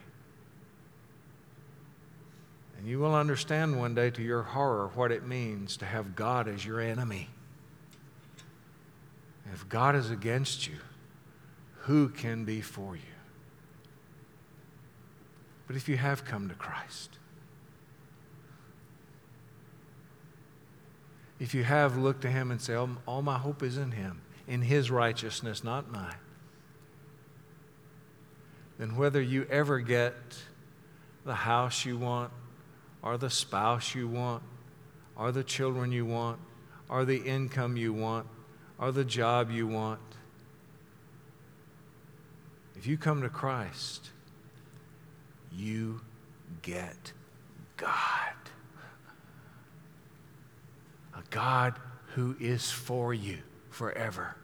[2.78, 6.46] And you will understand one day to your horror what it means to have God
[6.46, 7.28] as your enemy.
[9.52, 10.78] If God is against you,
[11.82, 13.02] who can be for you?
[15.66, 17.18] But if you have come to Christ,
[21.40, 24.62] if you have looked to Him and said, All my hope is in Him, in
[24.62, 26.14] His righteousness, not mine,
[28.78, 30.14] then whether you ever get
[31.24, 32.32] the house you want,
[33.02, 34.42] or the spouse you want,
[35.16, 36.38] or the children you want,
[36.88, 38.26] or the income you want,
[38.78, 40.00] or the job you want,
[42.76, 44.10] if you come to Christ,
[45.54, 46.00] you
[46.62, 47.12] get
[47.76, 47.88] God.
[51.14, 51.74] A God
[52.14, 53.38] who is for you
[53.72, 54.36] forever.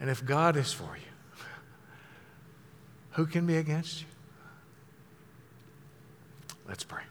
[0.00, 1.44] And if God is for you,
[3.12, 4.06] who can be against you?
[6.66, 7.02] Let's pray.